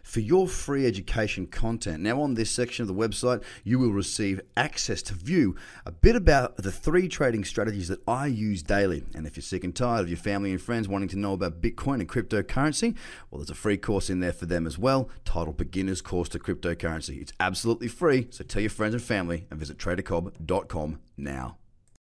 for 0.02 0.20
your 0.20 0.46
free 0.46 0.84
education 0.84 1.46
content. 1.46 2.02
Now, 2.02 2.20
on 2.20 2.34
this 2.34 2.50
section 2.50 2.82
of 2.82 2.88
the 2.88 2.92
website, 2.92 3.42
you 3.64 3.78
will 3.78 3.92
receive 3.92 4.42
access 4.58 5.00
to 5.04 5.14
view 5.14 5.56
a 5.86 5.90
bit 5.90 6.16
about 6.16 6.58
the 6.58 6.70
three 6.70 7.08
trading 7.08 7.46
strategies 7.46 7.88
that 7.88 8.06
I 8.06 8.26
use 8.26 8.62
daily. 8.62 9.04
And 9.14 9.26
if 9.26 9.38
you're 9.38 9.42
sick 9.42 9.64
and 9.64 9.74
tired 9.74 10.02
of 10.02 10.10
your 10.10 10.18
family 10.18 10.50
and 10.50 10.60
friends 10.60 10.86
wanting 10.86 11.08
to 11.08 11.18
know 11.18 11.32
about 11.32 11.62
Bitcoin 11.62 12.00
and 12.00 12.08
cryptocurrency, 12.10 12.94
well, 13.30 13.38
there's 13.38 13.48
a 13.48 13.54
free 13.54 13.78
course 13.78 14.10
in 14.10 14.20
there 14.20 14.34
for 14.34 14.44
them 14.44 14.66
as 14.66 14.76
well, 14.76 15.08
titled 15.24 15.56
Beginner's 15.56 16.02
Course 16.02 16.28
to 16.28 16.38
Cryptocurrency. 16.38 17.22
It's 17.22 17.32
absolutely 17.40 17.88
free, 17.88 18.26
so 18.28 18.44
tell 18.44 18.60
your 18.60 18.68
friends 18.68 18.92
and 18.92 19.02
family 19.02 19.46
and 19.50 19.58
visit 19.58 19.78
tradercobb.com 19.78 20.98
now. 21.16 21.56